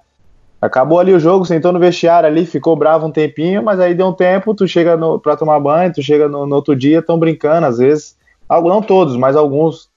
[0.63, 4.07] Acabou ali o jogo, sentou no vestiário ali, ficou bravo um tempinho, mas aí deu
[4.07, 7.19] um tempo, tu chega no, pra tomar banho, tu chega no, no outro dia, estão
[7.19, 8.17] brincando, às vezes.
[8.49, 9.91] Algo, não todos, mas alguns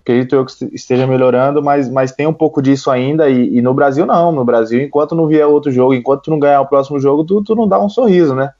[0.00, 3.74] acredito eu que esteja melhorando, mas, mas tem um pouco disso ainda, e, e, no
[3.74, 6.98] Brasil não, no Brasil, enquanto não vier outro jogo, enquanto tu não ganhar o próximo
[6.98, 8.52] jogo, tu, tu não dá um sorriso, né?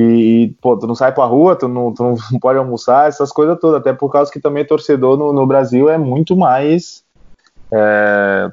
[0.00, 3.58] E, pô, tu não sai pra rua, tu não, tu não pode almoçar, essas coisas
[3.58, 7.02] todas, até por causa que também torcedor no, no Brasil é muito mais
[7.72, 8.48] é,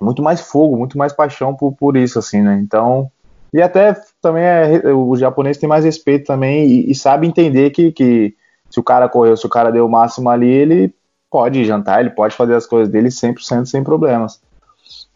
[0.00, 2.58] muito mais fogo, muito mais paixão por, por isso, assim, né?
[2.62, 3.10] Então,
[3.52, 7.92] e até também é, o japonês tem mais respeito também e, e, sabe entender que,
[7.92, 8.34] que
[8.70, 10.94] se o cara correu, se o cara deu o máximo ali, ele
[11.30, 14.40] pode jantar, ele pode fazer as coisas dele 100% sem problemas.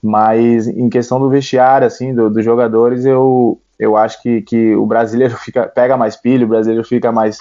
[0.02, 4.86] Mas em questão do vestiário, assim, do, dos jogadores, eu, eu acho que, que o
[4.86, 7.38] brasileiro fica, pega mais pilha, o brasileiro fica mais,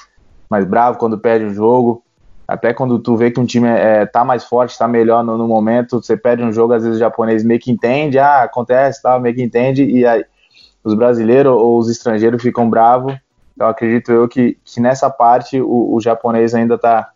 [0.50, 2.04] mais bravo quando perde um jogo.
[2.48, 5.48] Até quando tu vê que um time é, tá mais forte, tá melhor no, no,
[5.48, 9.20] momento, você perde um jogo, às vezes o japonês meio que entende, ah, acontece, tal,
[9.20, 10.26] meio que entende, e aí
[10.84, 13.16] os brasileiros ou os estrangeiros ficam bravos.
[13.56, 17.10] Então acredito eu que, que nessa parte o, o japonês ainda tá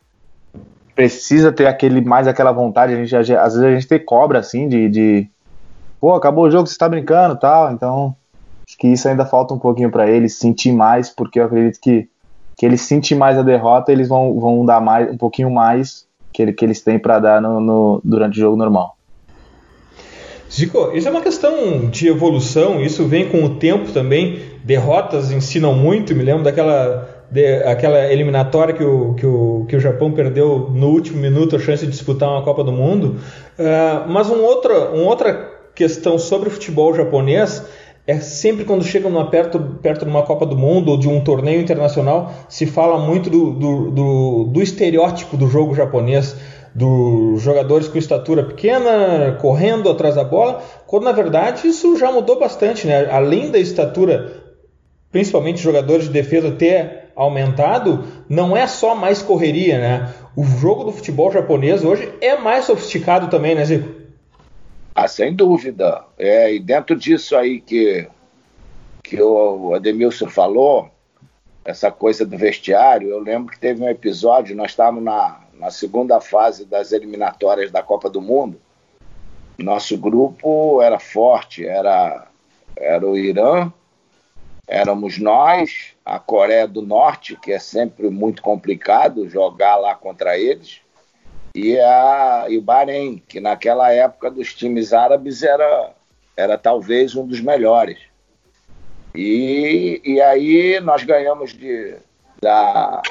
[0.95, 4.67] precisa ter aquele mais aquela vontade, a gente às vezes a gente tem cobra assim
[4.67, 5.29] de, de
[5.99, 8.15] pô, acabou o jogo, você tá brincando, tal, então
[8.67, 12.09] acho que isso ainda falta um pouquinho para eles sentir mais, porque eu acredito que
[12.57, 16.51] que eles sentem mais a derrota, eles vão, vão dar mais, um pouquinho mais que,
[16.51, 18.97] que eles têm para dar no, no, durante o jogo normal.
[20.51, 24.39] Zico, isso é uma questão de evolução, isso vem com o tempo também.
[24.63, 29.79] Derrotas ensinam muito, me lembro daquela de, aquela eliminatória que o, que, o, que o
[29.79, 33.17] Japão perdeu no último minuto a chance de disputar uma Copa do Mundo.
[33.59, 37.63] Uh, mas um outra, uma outra questão sobre o futebol japonês
[38.07, 41.19] é sempre quando chega numa, perto, perto de uma Copa do Mundo ou de um
[41.19, 46.33] torneio internacional, se fala muito do, do, do, do estereótipo do jogo japonês,
[46.73, 52.39] dos jogadores com estatura pequena, correndo atrás da bola, quando na verdade isso já mudou
[52.39, 53.09] bastante, né?
[53.11, 54.31] Além da estatura,
[55.11, 60.13] principalmente jogadores de defesa ter aumentado, não é só mais correria, né?
[60.35, 63.96] O jogo do futebol japonês hoje é mais sofisticado também, né, Zico?
[64.99, 66.03] Ah, sem dúvida.
[66.17, 68.07] É, e dentro disso aí que,
[69.03, 70.89] que o Ademilson falou,
[71.63, 76.19] essa coisa do vestiário, eu lembro que teve um episódio, nós estávamos na, na segunda
[76.19, 78.59] fase das eliminatórias da Copa do Mundo.
[79.55, 82.27] Nosso grupo era forte, era,
[82.75, 83.71] era o Irã,
[84.67, 90.81] éramos nós, a Coreia do Norte, que é sempre muito complicado jogar lá contra eles,
[91.57, 95.91] e, a, e o Bahrein, que naquela época dos times árabes era,
[96.35, 97.97] era talvez um dos melhores.
[99.15, 101.95] E, e aí nós ganhamos de,
[102.39, 103.01] da,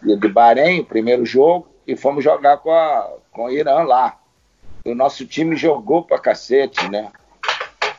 [0.00, 4.16] de Bahrein, o primeiro jogo, e fomos jogar com, a, com o Irã lá.
[4.84, 7.10] O nosso time jogou pra cacete, né?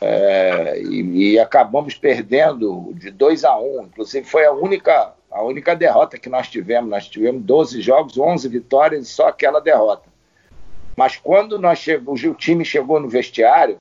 [0.00, 3.82] É, e, e, acabamos perdendo de 2 a 1 um.
[3.82, 8.48] Inclusive, foi a única a única derrota que nós tivemos, nós tivemos 12 jogos, 11
[8.48, 10.08] vitórias e só aquela derrota.
[10.96, 13.80] Mas quando nós chegamos, o time chegou no vestiário,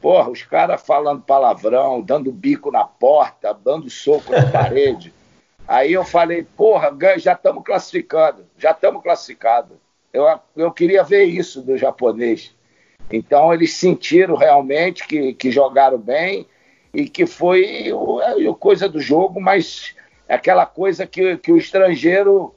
[0.00, 5.12] porra, os caras falando palavrão, dando bico na porta, dando soco na parede.
[5.66, 9.76] Aí eu falei, porra, já estamos classificando, já estamos classificados.
[10.12, 12.54] Eu, eu queria ver isso do japonês.
[13.10, 16.46] Então eles sentiram realmente que, que jogaram bem
[16.92, 19.94] e que foi o, a coisa do jogo, mas
[20.28, 22.54] é aquela coisa que, que o estrangeiro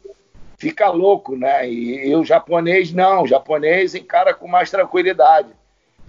[0.58, 1.70] fica louco, né?
[1.70, 5.50] E, e, o japonês não, o japonês encara com mais tranquilidade.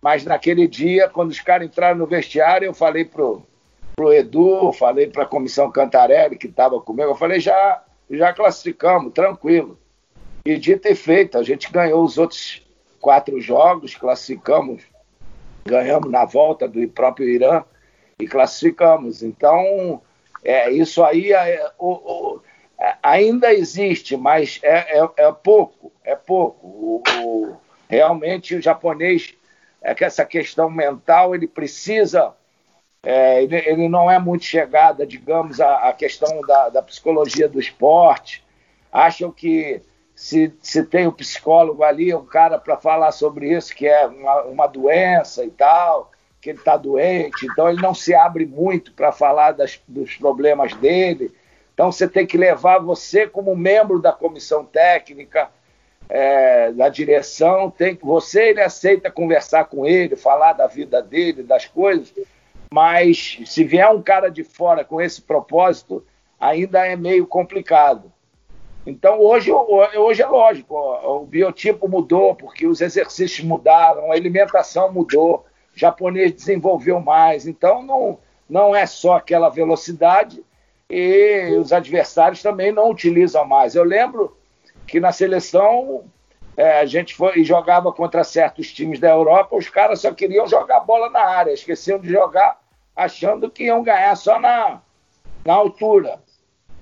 [0.00, 3.42] Mas naquele dia, quando os caras entraram no vestiário, eu falei pro,
[3.96, 9.12] pro Edu, falei para a comissão Cantarelli, que estava comigo, eu falei, já, já classificamos,
[9.12, 9.78] tranquilo.
[10.44, 12.62] E dito e feito, a gente ganhou os outros
[13.00, 14.82] quatro jogos, classificamos,
[15.66, 17.64] ganhamos na volta do próprio Irã
[18.18, 19.22] e classificamos.
[19.22, 20.00] Então,
[20.44, 22.42] é, isso aí é, o, o,
[22.78, 26.66] é, ainda existe, mas é, é, é pouco, é pouco.
[26.66, 27.56] O,
[27.88, 29.34] realmente o japonês,
[29.82, 32.34] é que essa questão mental, ele precisa,
[33.02, 37.60] é, ele, ele, não é muito chegada, digamos, à, à questão da, da, psicologia do
[37.60, 38.44] esporte.
[38.92, 39.80] Acham que
[40.14, 44.42] se, se tem um psicólogo ali, um cara para falar sobre isso, que é uma,
[44.42, 49.10] uma doença e tal, que ele está doente, então ele não se abre muito para
[49.10, 51.32] falar das, dos problemas dele.
[51.74, 55.50] Então você tem que levar você como membro da comissão técnica,
[56.08, 61.66] é, da direção, tem você ele aceita conversar com ele, falar da vida dele, das
[61.66, 62.12] coisas,
[62.72, 66.04] mas se vier um cara de fora com esse propósito,
[66.40, 68.12] ainda é meio complicado.
[68.86, 75.44] Então hoje, hoje é lógico, o biotipo mudou porque os exercícios mudaram, a alimentação mudou,
[75.80, 77.46] japonês desenvolveu mais.
[77.46, 80.42] Então, não, não é só aquela velocidade
[80.88, 83.74] e os adversários também não utilizam mais.
[83.74, 84.36] Eu lembro
[84.86, 86.04] que na seleção
[86.56, 90.80] é, a gente foi jogava contra certos times da Europa, os caras só queriam jogar
[90.80, 92.58] bola na área, esqueciam de jogar
[92.96, 94.80] achando que iam ganhar só na,
[95.44, 96.18] na altura.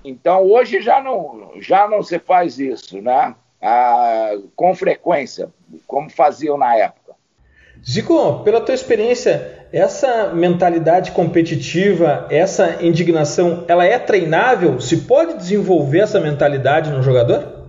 [0.03, 3.35] Então hoje já não, já não se faz isso, né?
[3.61, 5.53] Ah, com frequência,
[5.87, 7.06] como faziam na época.
[7.89, 14.81] Zico, pela tua experiência, essa mentalidade competitiva, essa indignação, ela é treinável?
[14.81, 17.69] Se pode desenvolver essa mentalidade no jogador?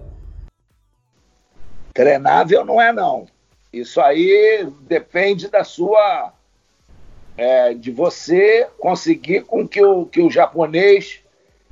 [1.94, 3.28] Treinável não é não.
[3.72, 6.34] Isso aí depende da sua,
[7.38, 11.20] é, de você conseguir com que o, que o japonês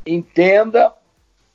[0.06, 0.94] entenda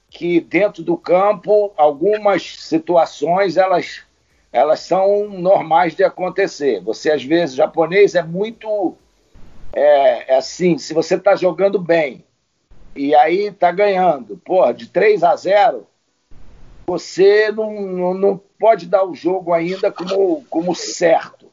[0.08, 4.02] que dentro do campo algumas situações elas
[4.52, 6.80] elas são normais de acontecer.
[6.80, 8.94] Você às vezes japonês é muito
[9.72, 12.24] é, é assim, se você está jogando bem
[12.94, 15.86] e aí está ganhando, porra, de 3 a 0,
[16.86, 21.46] você não, não, não pode dar o jogo ainda como, como certo.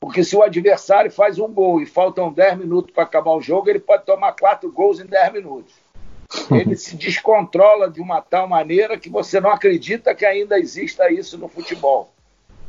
[0.00, 3.68] Porque se o adversário faz um gol e faltam 10 minutos para acabar o jogo,
[3.68, 5.74] ele pode tomar quatro gols em 10 minutos
[6.50, 11.36] ele se descontrola de uma tal maneira que você não acredita que ainda exista isso
[11.36, 12.12] no futebol.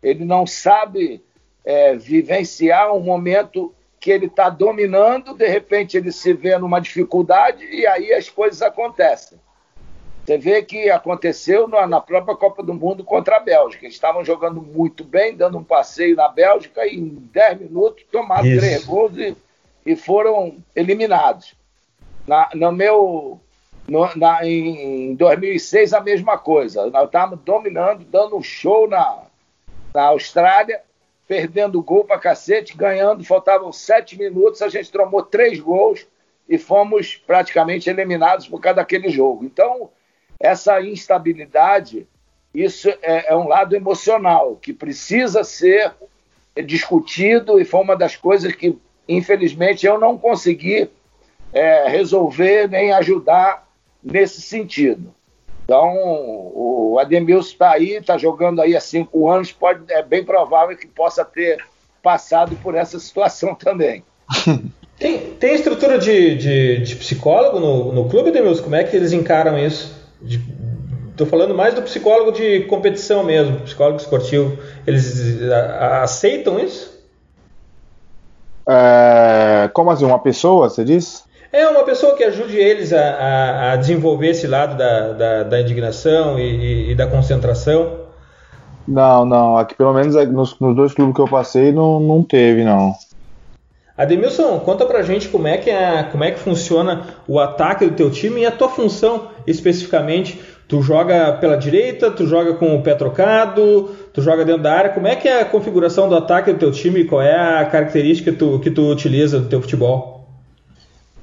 [0.04, 1.24] Ele não sabe
[1.64, 7.64] é, vivenciar um momento que ele está dominando, de repente ele se vê numa dificuldade
[7.64, 9.40] e aí as coisas acontecem.
[10.26, 13.86] Você vê que aconteceu na própria Copa do Mundo contra a Bélgica.
[13.86, 18.46] Eles estavam jogando muito bem, dando um passeio na Bélgica e em 10 minutos tomaram
[18.46, 18.60] Isso.
[18.60, 19.36] três gols e,
[19.86, 21.56] e foram eliminados.
[22.26, 23.40] Na, no meu
[23.88, 26.90] no, na, em 2006, a mesma coisa.
[26.90, 29.24] Nós estávamos dominando, dando um show na,
[29.94, 30.82] na Austrália,
[31.28, 33.24] perdendo gol para cacete, ganhando.
[33.24, 36.06] Faltavam sete minutos, a gente tomou três gols
[36.48, 39.46] e fomos praticamente eliminados por causa daquele jogo.
[39.46, 39.90] Então,
[40.40, 42.08] essa instabilidade,
[42.54, 45.94] isso é, é um lado emocional que precisa ser
[46.66, 48.78] discutido e foi uma das coisas que,
[49.08, 50.90] infelizmente, eu não consegui
[51.52, 53.68] é, resolver nem ajudar
[54.04, 55.14] nesse sentido.
[55.64, 55.94] Então,
[56.54, 60.88] o Ademilson está aí, está jogando aí há cinco anos, pode, é bem provável que
[60.88, 61.64] possa ter
[62.02, 64.04] passado por essa situação também.
[64.96, 68.64] Tem, tem estrutura de, de, de psicólogo no, no clube, Ademilson?
[68.64, 69.92] Como é que eles encaram isso?
[71.12, 74.58] Estou falando mais do psicólogo de competição mesmo, psicólogo esportivo.
[74.86, 76.94] Eles a, a, aceitam isso?
[78.68, 80.06] É, como assim?
[80.06, 81.26] Uma pessoa, você diz?
[81.54, 85.62] É uma pessoa que ajude eles a, a, a desenvolver esse lado da, da, da
[85.62, 88.00] indignação e, e, e, da concentração.
[88.88, 89.56] Não, não.
[89.56, 92.96] Aqui pelo menos nos, nos, dois clubes que eu passei não, não teve, não.
[93.96, 97.96] Ademilson, conta pra gente como é, que é, como é que funciona o ataque do
[97.96, 100.42] teu time e a tua função especificamente.
[100.68, 104.90] Tu joga pela direita, tu joga com o pé trocado, tu joga dentro da área.
[104.90, 107.64] Como é que é a configuração do ataque do teu time e qual é a
[107.66, 110.23] característica que tu, que tu utiliza do teu futebol?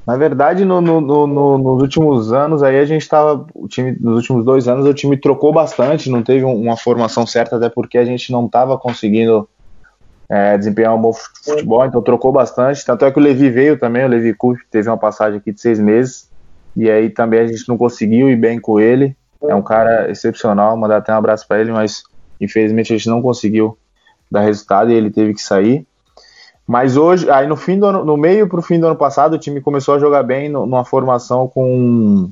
[0.06, 3.46] Na verdade, no, no, no, nos últimos anos, aí a gente estava.
[3.54, 7.56] O time, nos últimos dois anos, o time trocou bastante, não teve uma formação certa,
[7.56, 9.48] até porque a gente não estava conseguindo
[10.28, 12.84] é, desempenhar um bom futebol, então trocou bastante.
[12.84, 15.60] Tanto é que o Levi veio também, o Levi Kuff teve uma passagem aqui de
[15.60, 16.30] seis meses,
[16.76, 19.16] e aí também a gente não conseguiu ir bem com ele.
[19.42, 22.04] É um cara excepcional, mandar até um abraço para ele, mas
[22.40, 23.76] infelizmente a gente não conseguiu
[24.30, 25.86] dar resultado e ele teve que sair.
[26.70, 29.33] Mas hoje, aí no fim do ano, no meio para o fim do ano passado,
[29.33, 32.30] o time começou a jogar bem numa formação com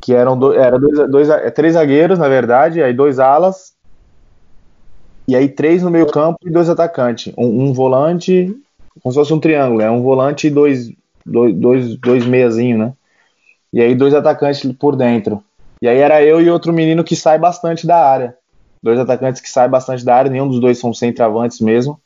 [0.00, 3.74] que eram do, era dois, dois, é, três zagueiros, na verdade, aí dois alas,
[5.28, 7.34] e aí três no meio campo e dois atacantes.
[7.36, 8.56] Um, um volante,
[9.02, 10.90] como se fosse um triângulo, é um volante e dois,
[11.26, 12.92] dois, dois, dois meiazinho, né?
[13.70, 15.44] E aí dois atacantes por dentro.
[15.82, 18.34] E aí era eu e outro menino que sai bastante da área.
[18.82, 22.00] Dois atacantes que saem bastante da área, nenhum dos dois são centravantes mesmo.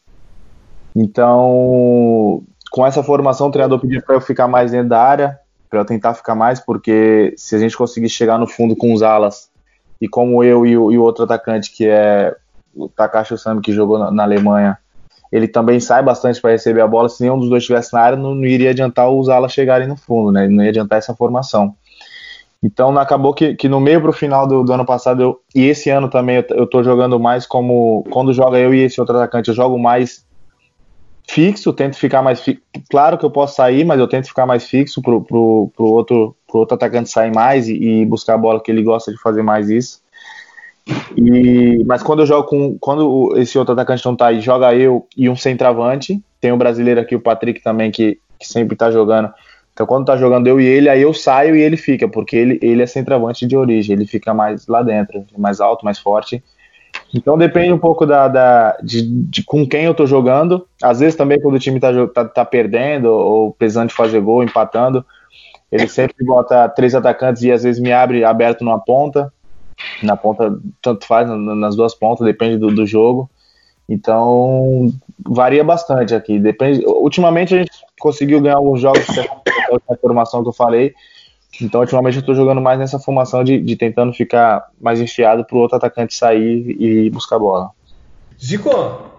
[0.95, 5.81] Então, com essa formação, o treinador pediu para eu ficar mais dentro da área, para
[5.81, 9.51] eu tentar ficar mais, porque se a gente conseguir chegar no fundo com os alas,
[10.01, 12.35] e como eu e o, e o outro atacante, que é
[12.75, 14.79] o Takashi Osami, que jogou na, na Alemanha,
[15.31, 17.09] ele também sai bastante para receber a bola.
[17.09, 19.97] Se nenhum dos dois estivesse na área, não, não, iria adiantar os alas chegarem no
[19.97, 20.47] fundo, né?
[20.47, 21.75] Não ia adiantar essa formação.
[22.63, 25.67] Então acabou que, que no meio para o final do, do, ano passado, eu, e
[25.67, 28.05] esse ano também, eu, tô jogando mais como.
[28.11, 30.25] Quando joga eu e esse outro atacante, eu jogo mais
[31.29, 32.63] fixo, tento ficar mais fixo.
[32.91, 36.37] Claro que eu posso sair, mas eu tento ficar mais fixo pro, pro, pro, outro,
[36.47, 39.43] pro outro atacante sair mais e, e, buscar a bola que ele gosta de fazer
[39.43, 40.01] mais isso.
[41.17, 42.77] E, mas quando eu jogo com.
[42.79, 46.21] Quando esse outro atacante não tá aí, joga eu e um centroavante.
[46.41, 49.33] Tem o um brasileiro aqui, o Patrick também, que, que sempre tá jogando.
[49.73, 52.59] Então quando tá jogando eu e ele, aí eu saio e ele fica, porque ele,
[52.61, 56.43] ele é centroavante de origem, ele fica mais lá dentro, mais alto, mais forte.
[57.15, 60.67] Então depende um pouco da, da de, de, com quem eu tô jogando.
[60.83, 64.43] Às vezes também quando o time tá, tá, tá perdendo ou precisando de fazer gol,
[64.43, 65.05] empatando,
[65.71, 69.33] ele sempre bota três atacantes e às vezes me abre aberto numa ponta.
[70.03, 73.29] Na ponta, tanto faz, nas duas pontas, depende do, do jogo.
[73.89, 74.93] Então
[75.27, 76.39] varia bastante aqui.
[76.39, 76.85] Depende.
[76.87, 80.95] Ultimamente a gente conseguiu ganhar alguns jogos com a formação que eu falei.
[81.61, 85.57] Então, ultimamente eu estou jogando mais nessa formação de, de tentando ficar mais enfiado para
[85.57, 87.71] o outro atacante sair e buscar bola.
[88.43, 88.71] Zico,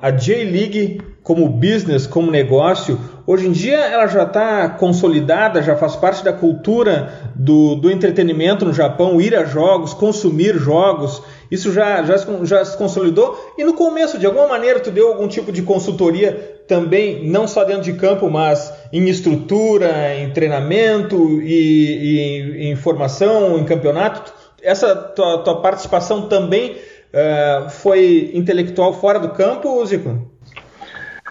[0.01, 5.95] a J-League como business, como negócio, hoje em dia ela já está consolidada, já faz
[5.95, 12.03] parte da cultura do, do entretenimento no Japão, ir a jogos, consumir jogos, isso já,
[12.03, 13.53] já, já se consolidou?
[13.57, 17.63] E no começo, de alguma maneira, tu deu algum tipo de consultoria também, não só
[17.63, 24.33] dentro de campo, mas em estrutura, em treinamento e, e em formação, em campeonato?
[24.61, 26.77] Essa tua, tua participação também
[27.13, 30.27] Uh, foi intelectual fora do campo, Zico?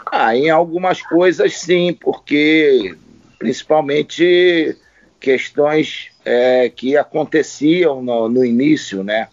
[0.07, 2.95] Ah, em algumas coisas sim, porque
[3.37, 4.77] principalmente
[5.19, 9.27] questões é, que aconteciam no, no, início, né?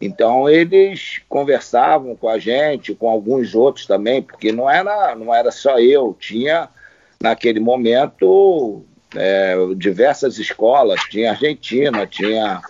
[0.00, 5.52] Então eles conversavam com a gente, com alguns outros também, porque não era, não era
[5.52, 6.68] só eu, tinha
[7.22, 12.60] naquele momento é, diversas escolas, tinha argentina, tinha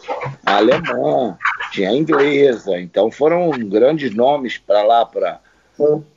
[0.44, 1.36] alemã,
[1.72, 5.40] tinha inglesa, então foram grandes nomes para lá, para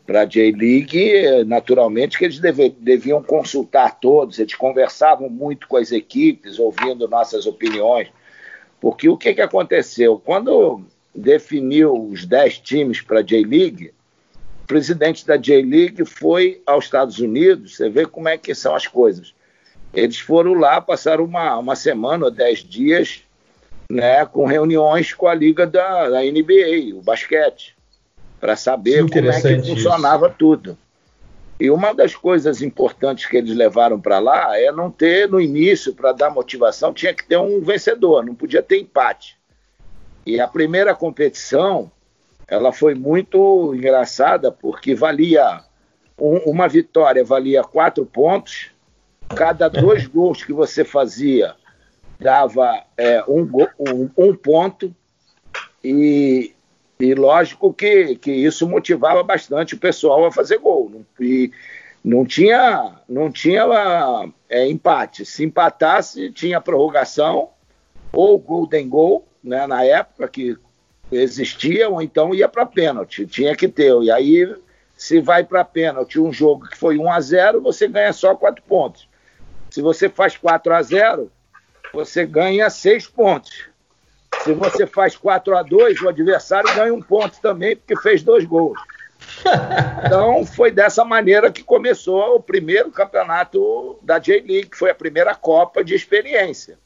[0.06, 5.92] para a J-League, naturalmente que eles deve, deviam consultar todos, eles conversavam muito com as
[5.92, 8.10] equipes, ouvindo nossas opiniões,
[8.80, 10.22] porque o que, que aconteceu?
[10.24, 10.84] Quando
[11.16, 13.95] definiu os 10 times para a J-League,
[14.66, 18.88] o presidente da J-League foi aos Estados Unidos, você vê como é que são as
[18.88, 19.32] coisas.
[19.94, 23.22] Eles foram lá, passaram uma, uma semana ou dez dias
[23.88, 27.78] né, com reuniões com a liga da, da NBA, o basquete,
[28.40, 30.36] para saber como é que funcionava isso.
[30.40, 30.78] tudo.
[31.60, 35.94] E uma das coisas importantes que eles levaram para lá é não ter, no início,
[35.94, 39.38] para dar motivação, tinha que ter um vencedor, não podia ter empate.
[40.26, 41.92] E a primeira competição,
[42.48, 45.62] ela foi muito engraçada, porque valia,
[46.20, 48.72] um, uma vitória valia quatro pontos,
[49.36, 51.56] cada dois gols que você fazia
[52.20, 54.96] dava é, um, um, um, ponto
[55.84, 56.54] e,
[57.00, 61.04] e lógico que, que isso motivava bastante o pessoal a fazer gol.
[61.20, 61.52] E
[62.04, 63.66] não tinha, não tinha
[64.48, 65.26] é, empate.
[65.26, 67.50] Se empatasse, tinha prorrogação
[68.14, 70.58] ou golden goal, né, na época que
[71.12, 73.26] existia, ou então ia para pênalti.
[73.26, 73.94] Tinha que ter.
[74.02, 74.56] E aí,
[74.96, 78.64] se vai para pênalti um jogo que foi 1 a 0 você ganha só quatro
[78.64, 79.08] pontos.
[79.70, 81.32] Se você faz 4 a 0
[81.94, 83.68] você ganha 6 pontos.
[84.44, 88.46] Se você faz 4 a 2 o adversário ganha um ponto também, porque fez dois
[88.46, 88.78] gols.
[90.06, 95.34] Então, foi dessa maneira que começou o primeiro campeonato da J-League, que foi a primeira
[95.34, 96.78] Copa de experiência.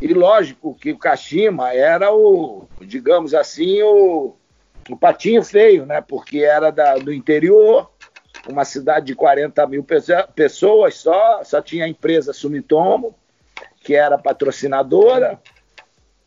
[0.00, 4.34] E lógico que o Kashima era o, digamos assim, o,
[4.90, 6.00] o patinho feio, né?
[6.00, 7.90] Porque era da, do interior,
[8.48, 9.86] uma cidade de 40 mil
[10.34, 13.14] pessoas só, só tinha a empresa Sumitomo,
[13.80, 15.40] que era patrocinadora.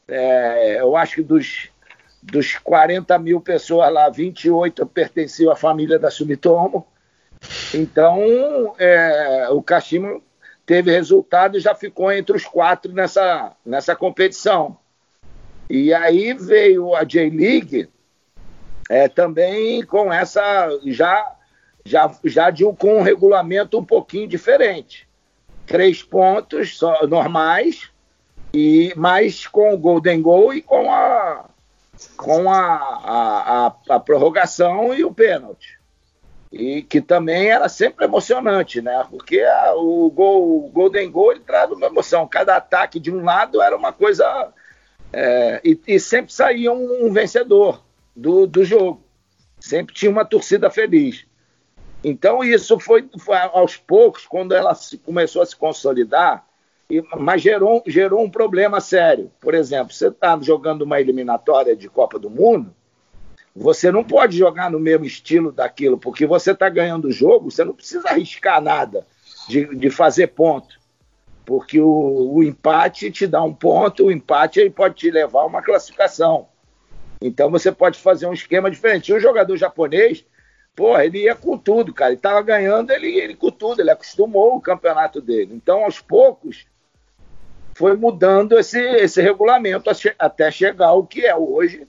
[0.07, 1.69] É, eu acho que dos,
[2.23, 6.87] dos 40 mil pessoas lá, 28 pertenciam à família da Sumitomo.
[7.73, 10.21] Então, é, o Kashima
[10.67, 14.77] teve resultado e já ficou entre os quatro nessa, nessa competição.
[15.69, 17.89] E aí veio a J-League
[18.89, 21.33] é, também com essa já
[21.87, 25.07] já, já de com um regulamento um pouquinho diferente.
[25.65, 27.89] Três pontos só, normais,
[28.53, 31.45] e mais com o Golden Goal e com a,
[32.17, 35.76] com a, a, a, a prorrogação e o pênalti.
[36.51, 39.05] E que também era sempre emocionante, né?
[39.09, 42.27] Porque a, o, gol, o Golden Goal ele traz uma emoção.
[42.27, 44.53] Cada ataque de um lado era uma coisa.
[45.11, 47.83] É, e, e, sempre saía um, um vencedor
[48.15, 49.03] do, do jogo.
[49.59, 51.25] Sempre tinha uma torcida feliz.
[52.03, 56.45] Então, isso foi, foi aos poucos, quando ela se, começou a se consolidar,
[56.89, 59.31] e, mas gerou, gerou um problema sério.
[59.41, 62.73] Por exemplo, você está jogando uma eliminatória de Copa do Mundo,
[63.57, 67.63] você não pode jogar no mesmo estilo daquilo, porque você está ganhando o jogo, você
[67.63, 69.05] não precisa arriscar nada
[69.47, 70.77] de, de fazer ponto.
[71.45, 75.45] Porque o, o, empate te dá um ponto, o empate aí pode te levar a
[75.45, 76.47] uma classificação.
[77.21, 79.13] Então você pode fazer um esquema diferente.
[79.13, 80.25] Um jogador japonês
[80.77, 82.11] Porra, ele ia com tudo, cara.
[82.11, 85.55] Ele tava ganhando, ele, ele com tudo, ele acostumou o campeonato dele.
[85.55, 86.67] Então, aos poucos,
[87.75, 89.89] foi mudando esse, esse regulamento
[90.19, 91.87] até chegar ao que é hoje,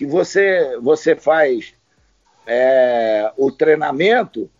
[0.00, 1.74] que você, você faz
[2.46, 4.50] é, o treinamento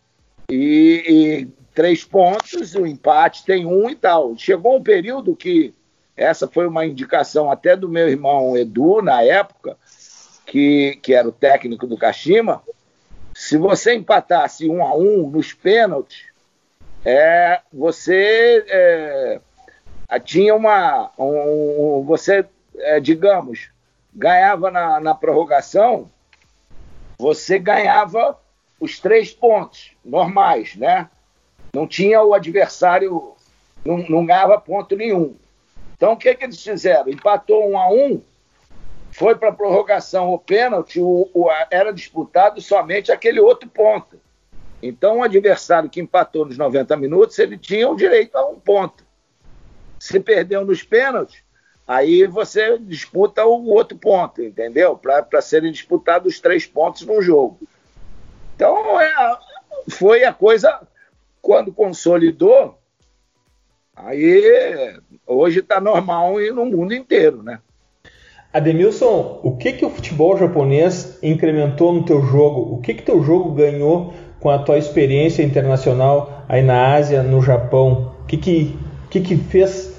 [0.51, 4.37] e, e, três pontos, o empate tem um e tal.
[4.37, 5.73] Chegou um período que
[6.15, 9.79] essa foi uma indicação até do meu irmão Edu, na época,
[10.45, 12.63] que, que era o técnico do Kashima.
[13.35, 16.27] Se você empatasse um a um nos pênaltis,
[17.03, 19.41] é, você é,
[20.23, 21.11] tinha uma.
[21.19, 22.45] Um, você,
[22.77, 23.71] é, digamos,
[24.15, 26.11] ganhava na, na prorrogação,
[27.19, 28.39] você ganhava
[28.81, 31.09] os três pontos normais, né?
[31.73, 33.35] Não tinha o adversário,
[33.85, 35.37] não, não ganhava ponto nenhum.
[35.97, 37.09] Então o que, que eles fizeram?
[37.09, 38.23] Empatou um a um,
[39.13, 44.19] foi para a prorrogação o pênalti, o, o, era disputado somente aquele outro ponto.
[44.83, 49.05] Então o adversário que empatou nos 90 minutos, ele tinha o direito a um ponto.
[49.99, 51.43] Se perdeu nos pênaltis,
[51.91, 54.97] aí você disputa o outro ponto, entendeu?
[54.97, 57.59] Para serem disputados os três pontos no jogo.
[58.55, 59.13] Então, é,
[59.89, 60.87] foi a coisa,
[61.43, 62.79] quando consolidou,
[63.97, 67.59] aí hoje está normal e no mundo inteiro, né?
[68.53, 72.73] Ademilson, o que, que o futebol japonês incrementou no teu jogo?
[72.73, 77.43] O que que teu jogo ganhou com a tua experiência internacional aí na Ásia, no
[77.43, 78.15] Japão?
[78.23, 78.79] O que que,
[79.11, 79.90] que, que fez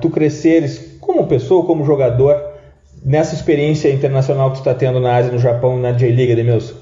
[0.00, 2.36] tu cresceres como pessoa, como jogador,
[3.04, 6.74] nessa experiência internacional que tu está tendo na Ásia, no Japão, na J-League, Edmilson?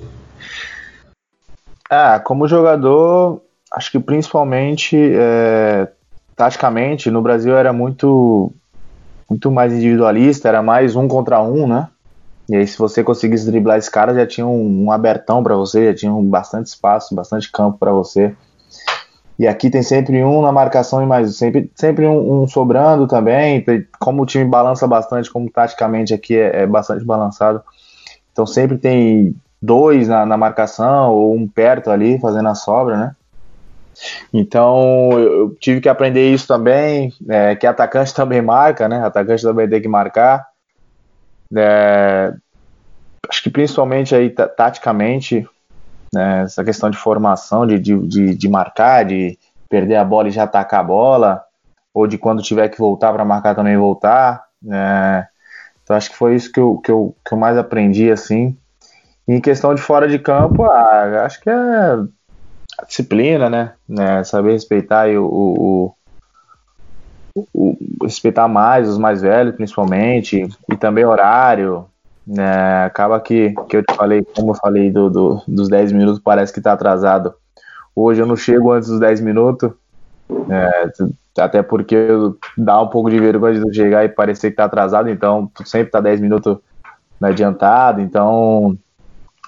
[1.91, 3.41] Ah, como jogador,
[3.73, 5.89] acho que principalmente é,
[6.37, 8.53] taticamente, no Brasil era muito
[9.29, 11.89] muito mais individualista, era mais um contra um, né?
[12.49, 15.89] E aí, se você conseguisse driblar esse cara, já tinha um, um abertão para você,
[15.89, 18.35] já tinha um bastante espaço, bastante campo para você.
[19.39, 23.65] E aqui tem sempre um na marcação e mais sempre, sempre um, um, sobrando também.
[23.99, 27.63] Como o time balança bastante, como taticamente aqui é, é bastante balançado.
[28.33, 33.17] Então sempre tem dois na, na, marcação ou um perto ali fazendo a sobra, né?
[34.33, 39.05] Então eu tive que aprender isso também, é, que atacante também marca, né?
[39.05, 40.49] Atacante também tem que marcar.
[41.57, 42.33] É,
[43.29, 45.49] acho que principalmente aí taticamente
[46.13, 49.39] né, essa questão de formação, de, de, de, marcar, de
[49.69, 51.45] perder a bola e já atacar a bola,
[51.93, 54.45] ou de quando tiver que voltar para marcar também voltar.
[54.63, 55.27] Né.
[55.83, 58.57] Então acho que foi isso que eu, que eu, que eu mais aprendi assim.
[59.27, 63.73] E em questão de fora de campo, ah, acho que é a disciplina, né?
[63.89, 65.95] né saber respeitar o, o,
[67.35, 71.87] o, o, respeitar mais os mais velhos, principalmente, e também horário,
[72.29, 76.21] né, acaba que, que eu te falei, como eu falei do, do dos 10 minutos,
[76.23, 77.33] parece que está atrasado.
[77.97, 79.73] Hoje eu não chego antes dos 10 minutos,
[80.51, 80.91] é,
[81.39, 81.97] até porque
[82.57, 86.01] dá um pouco de vergonha de chegar e parecer que está atrasado, então sempre está
[86.01, 86.59] 10 minutos
[87.21, 88.77] adiantado, então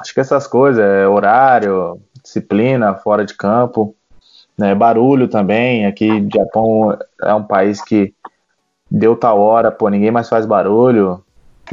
[0.01, 3.95] acho que essas coisas, é, horário, disciplina, fora de campo,
[4.57, 8.15] né, barulho também, aqui Japão é um país que
[8.91, 11.23] deu tal hora, pô, ninguém mais faz barulho,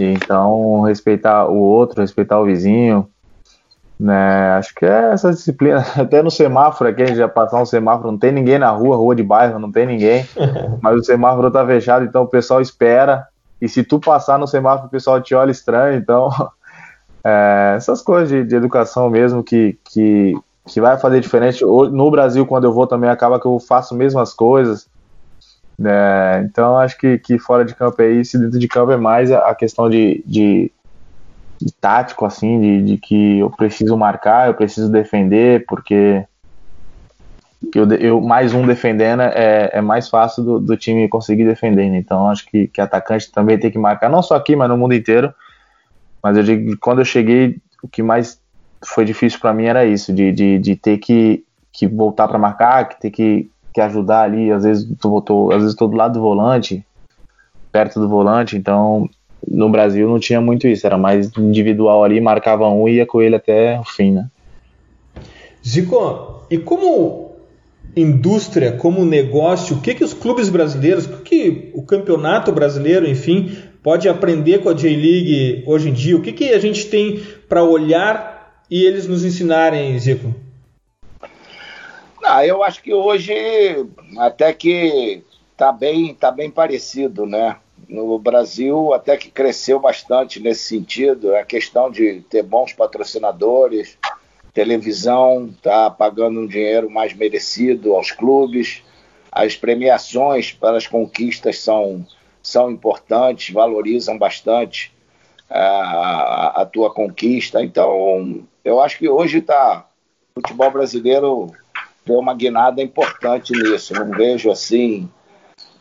[0.03, 3.09] então, respeitar o outro, respeitar o vizinho,
[3.99, 4.51] né?
[4.53, 5.79] Acho que é essa disciplina.
[5.97, 8.95] Até no semáforo aqui, a gente já passar um semáforo, não tem ninguém na rua,
[8.95, 10.25] rua de bairro, não tem ninguém,
[10.81, 13.27] mas o semáforo tá fechado, então o pessoal espera.
[13.59, 15.97] E se tu passar no semáforo, o pessoal te olha estranho.
[15.97, 16.29] Então,
[17.23, 20.35] é, essas coisas de, de, educação mesmo que, que,
[20.67, 21.65] que vai fazer diferente.
[21.65, 24.87] No Brasil, quando eu vou também, acaba que eu faço mesmas coisas.
[25.85, 29.31] É, então acho que, que fora de campo é isso, dentro de campo é mais
[29.31, 30.71] a, questão de, de,
[31.61, 36.25] de tático, assim, de, de, que eu preciso marcar, eu preciso defender, porque
[37.75, 41.89] eu, eu mais um defendendo é, é mais fácil do, do time conseguir defender.
[41.89, 41.97] Né?
[41.97, 44.95] Então acho que, que atacante também tem que marcar, não só aqui, mas no mundo
[44.95, 45.33] inteiro.
[46.23, 48.41] Mas eu digo que quando eu cheguei, o que mais
[48.83, 52.89] foi difícil para mim era isso, de, de, de ter que, que voltar para marcar,
[52.89, 56.13] que ter que que ajudar ali, às vezes tô, tô, às vezes tô do lado
[56.13, 56.83] do volante,
[57.71, 59.07] perto do volante, então
[59.47, 63.21] no Brasil não tinha muito isso, era mais individual ali, marcava um e ia com
[63.21, 64.29] ele até o fim, né?
[65.63, 67.33] Zico, e como
[67.95, 73.07] indústria, como negócio, o que que os clubes brasileiros, o que, que o campeonato brasileiro,
[73.07, 76.17] enfim, pode aprender com a J-League hoje em dia?
[76.17, 80.33] O que que a gente tem para olhar e eles nos ensinarem, Zico?
[82.29, 83.33] Ah, eu acho que hoje
[84.17, 85.23] até que
[85.55, 87.55] tá bem, tá bem parecido, né?
[87.87, 93.97] No Brasil até que cresceu bastante nesse sentido, a questão de ter bons patrocinadores,
[94.53, 98.83] televisão está pagando um dinheiro mais merecido aos clubes,
[99.31, 102.05] as premiações para as conquistas são,
[102.41, 104.91] são importantes, valorizam bastante
[105.49, 107.63] a, a, a tua conquista.
[107.63, 109.87] Então, eu acho que hoje está
[110.35, 111.53] o futebol brasileiro
[112.07, 113.93] deu uma guinada importante nisso.
[113.93, 115.09] Não vejo assim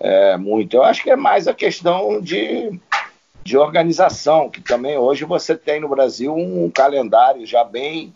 [0.00, 0.74] é, muito.
[0.76, 2.78] Eu acho que é mais a questão de,
[3.42, 8.12] de organização, que também hoje você tem no Brasil um calendário já bem,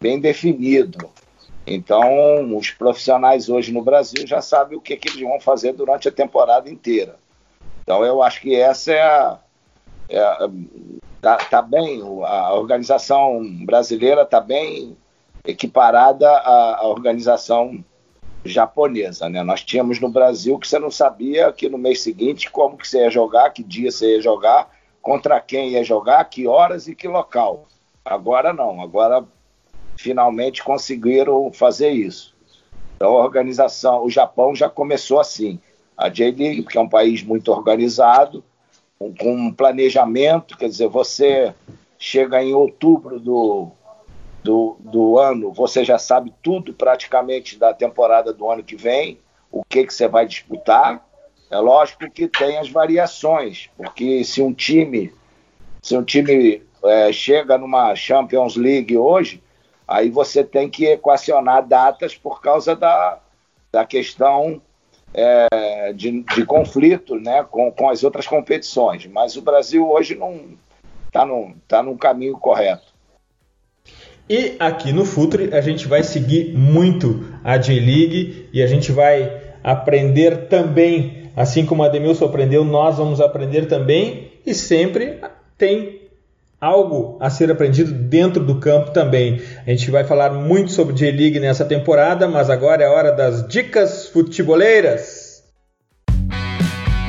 [0.00, 1.10] bem definido.
[1.66, 6.08] Então, os profissionais hoje no Brasil já sabem o que, que eles vão fazer durante
[6.08, 7.16] a temporada inteira.
[7.82, 9.38] Então, eu acho que essa é a.
[10.08, 10.48] É,
[11.20, 14.96] tá, tá bem, a organização brasileira está bem
[15.44, 17.84] equiparada à, à organização
[18.44, 19.42] japonesa, né?
[19.42, 23.00] Nós tínhamos no Brasil que você não sabia que no mês seguinte como que você
[23.00, 24.70] ia jogar, que dia você ia jogar,
[25.02, 27.66] contra quem ia jogar, que horas e que local.
[28.04, 29.24] Agora não, agora
[29.96, 32.34] finalmente conseguiram fazer isso.
[32.96, 35.58] Então a organização, o Japão já começou assim.
[35.96, 38.42] A J-League, que é um país muito organizado,
[39.18, 41.54] com, um planejamento, quer dizer, você
[41.98, 43.70] chega em outubro do,
[44.42, 49.18] do, do ano, você já sabe tudo praticamente da temporada do ano que vem,
[49.50, 51.04] o que, que você vai disputar.
[51.50, 55.12] É lógico que tem as variações, porque se um time,
[55.82, 59.42] se um time é, chega numa Champions League hoje,
[59.86, 63.18] aí você tem que equacionar datas por causa da,
[63.72, 64.62] da questão
[65.12, 69.06] é, de, de, conflito né, com, com as outras competições.
[69.06, 70.56] Mas o Brasil hoje não
[71.06, 71.26] está
[71.66, 72.89] tá num caminho correto.
[74.30, 79.28] E aqui no Futre a gente vai seguir muito a J-League e a gente vai
[79.64, 85.18] aprender também, assim como a Demilson aprendeu, nós vamos aprender também e sempre
[85.58, 86.02] tem
[86.60, 89.40] algo a ser aprendido dentro do campo também.
[89.66, 94.06] A gente vai falar muito sobre J-League nessa temporada, mas agora é hora das dicas
[94.10, 95.42] futeboleiras.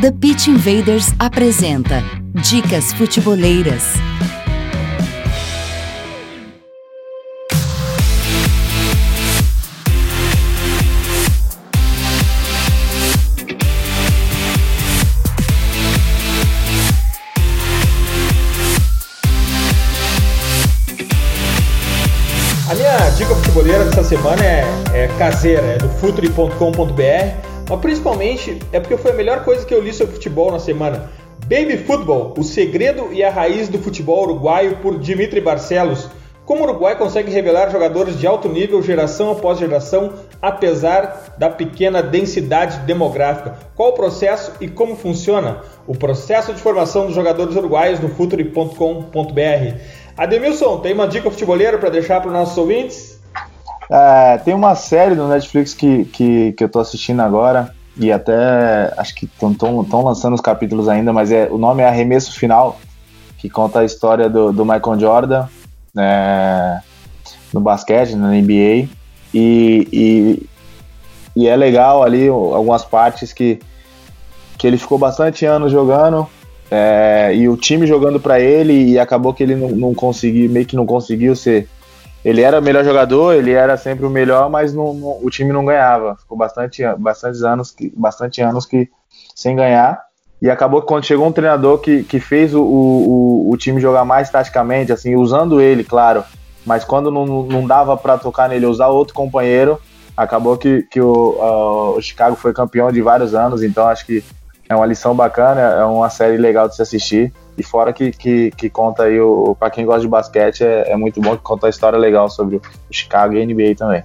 [0.02, 2.02] The Pitch Invaders apresenta
[2.50, 3.94] Dicas Futeboleiras.
[24.12, 26.52] Semana é, é caseira, é do futuri.com.br,
[27.70, 31.10] mas principalmente é porque foi a melhor coisa que eu li sobre futebol na semana.
[31.44, 36.10] Baby Football, o segredo e a raiz do futebol uruguaio por Dimitri Barcelos.
[36.46, 42.04] Como o Uruguai consegue revelar jogadores de alto nível geração após geração, apesar da pequena
[42.04, 43.60] densidade demográfica?
[43.78, 45.62] Qual o processo e como funciona?
[45.88, 49.78] O processo de formação dos jogadores uruguaios no futuri.com.br.
[50.18, 53.11] Ademilson, tem uma dica futeboleira para deixar para os nossos ouvintes?
[53.92, 58.94] É, tem uma série no Netflix que, que, que eu tô assistindo agora, e até
[58.96, 62.80] acho que estão lançando os capítulos ainda, mas é, o nome é Arremesso Final,
[63.38, 65.46] que conta a história do, do Michael Jordan
[65.98, 66.80] é,
[67.54, 68.88] no basquete, na NBA,
[69.34, 70.50] e, e,
[71.36, 73.60] e, é legal ali algumas partes que,
[74.58, 76.26] que ele ficou bastante anos jogando,
[76.70, 80.66] é, e o time jogando para ele, e acabou que ele não, não conseguiu, meio
[80.66, 81.68] que não conseguiu ser
[82.24, 85.52] ele era o melhor jogador, ele era sempre o melhor, mas não, não, o time
[85.52, 86.16] não ganhava.
[86.16, 88.90] Ficou bastante, bastante anos, que, bastante anos que
[89.36, 90.02] sem ganhar.
[90.42, 94.06] E acabou que quando chegou um treinador que, que fez o, o, o time jogar
[94.06, 96.24] mais taticamente, assim, usando ele, claro,
[96.66, 99.80] mas quando não, não dava para tocar nele, usar outro companheiro,
[100.16, 104.24] acabou que, que o, o Chicago foi campeão de vários anos, então acho que
[104.72, 107.34] é uma lição bacana, é uma série legal de se assistir.
[107.58, 111.20] E fora que, que, que conta aí, o, quem gosta de basquete, é, é muito
[111.20, 114.04] bom que conta a história legal sobre o Chicago e a NBA também.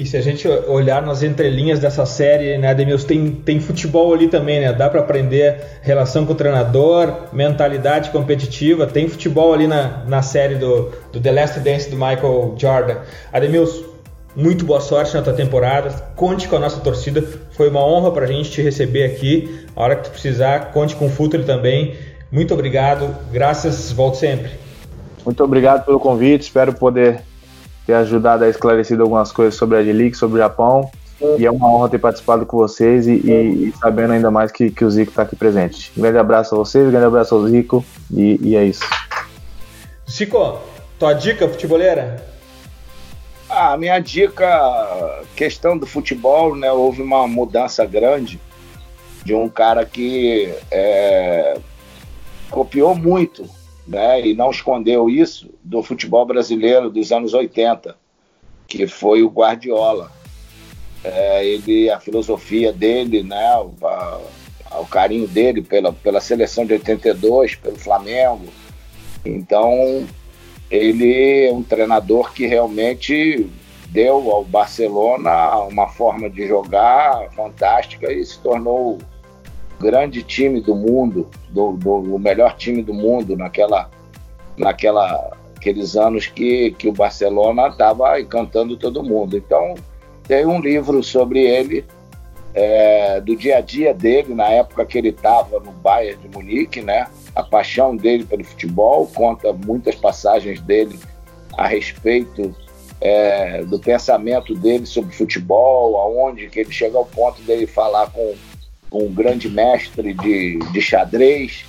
[0.00, 4.26] E se a gente olhar nas entrelinhas dessa série, né, Demils, tem, tem futebol ali
[4.26, 4.72] também, né?
[4.72, 10.56] Dá para aprender relação com o treinador, mentalidade competitiva, tem futebol ali na, na série
[10.56, 12.96] do, do The Last Dance do Michael Jordan.
[13.32, 13.91] Ademilson,
[14.34, 15.90] muito boa sorte na tua temporada.
[16.16, 17.22] Conte com a nossa torcida.
[17.52, 19.66] Foi uma honra para a gente te receber aqui.
[19.76, 21.94] A hora que tu precisar, conte com o Futre também.
[22.30, 23.14] Muito obrigado.
[23.30, 23.92] Graças.
[23.92, 24.50] Volte sempre.
[25.24, 26.42] Muito obrigado pelo convite.
[26.42, 27.22] Espero poder
[27.86, 30.90] ter ajudado a esclarecer algumas coisas sobre a G-League, sobre o Japão.
[31.38, 34.70] E é uma honra ter participado com vocês e, e, e sabendo ainda mais que,
[34.70, 35.92] que o Zico está aqui presente.
[35.96, 38.82] Um grande abraço a vocês, um grande abraço ao Zico e, e é isso.
[40.10, 40.58] Zico,
[40.98, 42.31] tua dica futeboleira?
[43.54, 46.72] A minha dica, questão do futebol, né?
[46.72, 48.40] Houve uma mudança grande
[49.22, 51.58] de um cara que é,
[52.50, 53.46] copiou muito
[53.86, 57.94] né, e não escondeu isso do futebol brasileiro dos anos 80,
[58.66, 60.10] que foi o Guardiola.
[61.04, 63.44] É, ele, a filosofia dele, né,
[63.82, 68.46] a, o carinho dele pela, pela seleção de 82, pelo Flamengo.
[69.24, 70.06] Então,
[70.72, 73.46] ele é um treinador que realmente
[73.90, 78.98] deu ao Barcelona uma forma de jogar fantástica e se tornou o
[79.78, 83.90] grande time do mundo, do, do o melhor time do mundo naquela,
[84.56, 89.36] naquela aqueles anos que, que o Barcelona estava encantando todo mundo.
[89.36, 89.74] Então,
[90.26, 91.84] tem um livro sobre ele,
[92.54, 96.80] é, do dia a dia dele, na época que ele estava no Bayern de Munique,
[96.80, 97.06] né?
[97.34, 100.98] A paixão dele pelo futebol, conta muitas passagens dele
[101.56, 102.54] a respeito
[103.00, 108.34] é, do pensamento dele sobre futebol, aonde que ele chega ao ponto dele falar com,
[108.88, 111.64] com um grande mestre de, de xadrez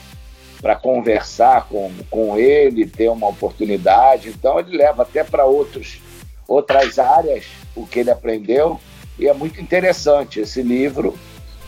[0.61, 4.29] para conversar com, com ele, ter uma oportunidade.
[4.29, 6.01] Então ele leva até para outros
[6.47, 7.45] outras áreas
[7.75, 8.79] o que ele aprendeu
[9.17, 11.17] e é muito interessante esse livro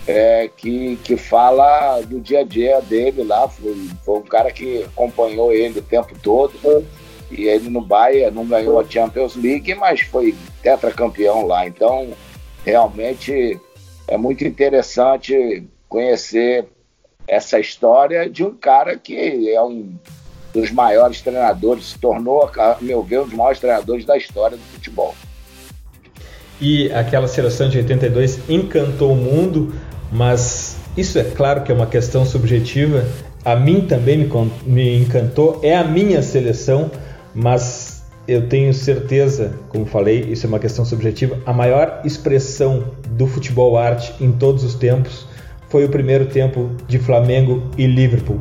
[0.08, 3.47] é, que, que fala do dia a dia dele lá.
[3.47, 6.53] Foi, foi um cara que acompanhou ele o tempo todo
[7.32, 11.68] e ele no Bahia não ganhou a Champions League, mas foi tetracampeão lá.
[11.68, 12.10] Então,
[12.64, 13.60] realmente
[14.08, 16.66] é muito interessante conhecer
[17.28, 19.95] essa história de um cara que é um
[20.53, 24.64] dos maiores treinadores, se tornou, a meu ver, um dos maiores treinadores da história do
[24.64, 25.14] futebol.
[26.60, 29.74] E aquela seleção de 82 encantou o mundo,
[30.12, 33.06] mas isso é claro que é uma questão subjetiva.
[33.43, 36.89] A mim também me, me encantou, é a minha seleção
[37.36, 43.28] mas eu tenho certeza, como falei, isso é uma questão subjetiva, a maior expressão do
[43.28, 45.28] futebol arte em todos os tempos
[45.68, 48.39] foi o primeiro tempo de Flamengo e Liverpool.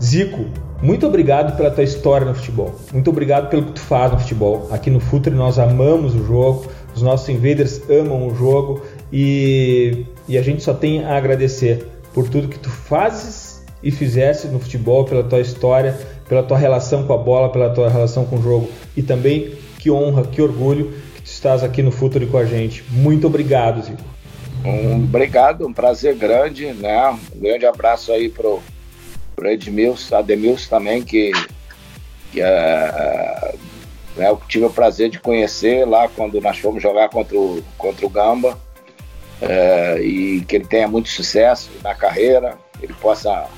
[0.00, 0.46] Zico,
[0.80, 2.74] muito obrigado pela tua história no futebol.
[2.92, 4.68] Muito obrigado pelo que tu faz no futebol.
[4.70, 8.82] Aqui no Futre nós amamos o jogo, os nossos invaders amam o jogo
[9.12, 14.48] e, e a gente só tem a agradecer por tudo que tu fazes e fizesse
[14.48, 18.36] no futebol, pela tua história, pela tua relação com a bola, pela tua relação com
[18.36, 22.36] o jogo e também que honra, que orgulho que tu estás aqui no Futuro com
[22.36, 22.84] a gente.
[22.90, 24.02] Muito obrigado, Zico.
[24.64, 27.18] Um, obrigado, um prazer grande, né?
[27.34, 28.60] Um grande abraço aí pro,
[29.34, 31.32] pro Edmilson, Ademilson também, que,
[32.30, 33.54] que é,
[34.16, 38.06] né, eu tive o prazer de conhecer lá quando nós fomos jogar contra o, contra
[38.06, 38.58] o Gamba.
[39.42, 43.48] É, e que ele tenha muito sucesso na carreira, ele possa,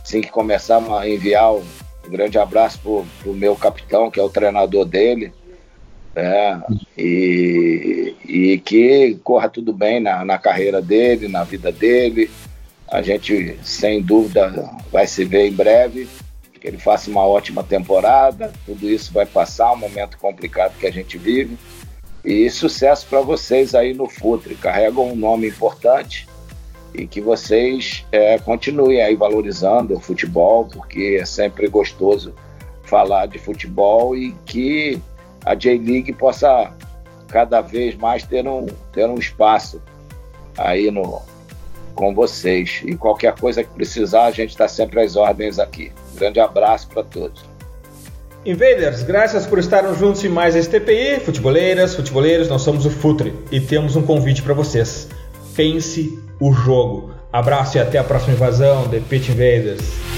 [0.00, 1.64] assim que começar enviar um
[2.08, 5.32] grande abraço para o meu capitão, que é o treinador dele.
[6.14, 6.58] É,
[6.96, 12.30] e, e que corra tudo bem na, na carreira dele, na vida dele.
[12.90, 16.08] A gente, sem dúvida, vai se ver em breve.
[16.58, 18.52] Que ele faça uma ótima temporada.
[18.66, 21.56] Tudo isso vai passar, um momento complicado que a gente vive.
[22.24, 24.54] E sucesso para vocês aí no Futre.
[24.54, 26.28] Carregam um nome importante
[26.94, 32.34] e que vocês é, continuem aí valorizando o futebol, porque é sempre gostoso
[32.82, 35.00] falar de futebol e que
[35.44, 36.72] a J-League possa
[37.28, 39.80] cada vez mais ter um, ter um espaço
[40.56, 41.22] aí no,
[41.94, 42.82] com vocês.
[42.84, 45.92] E qualquer coisa que precisar, a gente está sempre às ordens aqui.
[46.18, 47.44] Grande abraço para todos.
[48.44, 51.20] Invaders, graças por estarem juntos em mais este TPI.
[51.20, 55.08] Futeboleiras, futeboleiros, nós somos o Futre e temos um convite para vocês.
[55.54, 57.12] Pense o jogo.
[57.32, 60.17] Abraço e até a próxima invasão The Pitch Invaders.